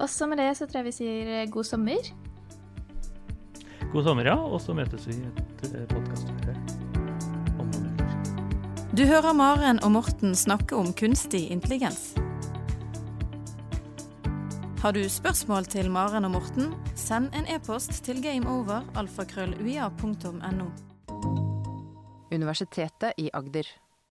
Og 0.00 0.08
så 0.08 0.28
med 0.30 0.38
det 0.40 0.52
så 0.56 0.68
tror 0.68 0.80
jeg 0.80 0.88
vi 0.92 0.96
sier 1.00 1.32
eh, 1.40 1.48
god 1.50 1.66
sommer. 1.66 2.12
God 3.90 4.06
sommer, 4.06 4.30
ja, 4.30 4.36
og 4.38 4.60
så 4.62 4.76
møtes 4.76 5.08
vi 5.10 5.16
i 5.18 5.26
et 5.26 5.90
podkastøre 5.90 6.54
om 7.58 7.66
noen 7.66 7.90
uker. 7.98 8.94
Du 8.94 9.02
hører 9.10 9.34
Maren 9.34 9.82
og 9.82 9.96
Morten 9.98 10.36
snakke 10.38 10.78
om 10.78 10.94
kunstig 10.94 11.48
intelligens. 11.50 12.12
Har 14.80 14.94
du 14.96 15.02
spørsmål 15.12 15.66
til 15.68 15.90
Maren 15.92 16.24
og 16.24 16.30
Morten, 16.32 16.70
send 16.96 17.34
en 17.36 17.44
e-post 17.52 17.98
til 18.06 18.22
gameover.alfakrølluia.no. 18.24 20.68
Universitetet 22.32 23.12
i 23.20 23.28
Agder. 23.36 23.68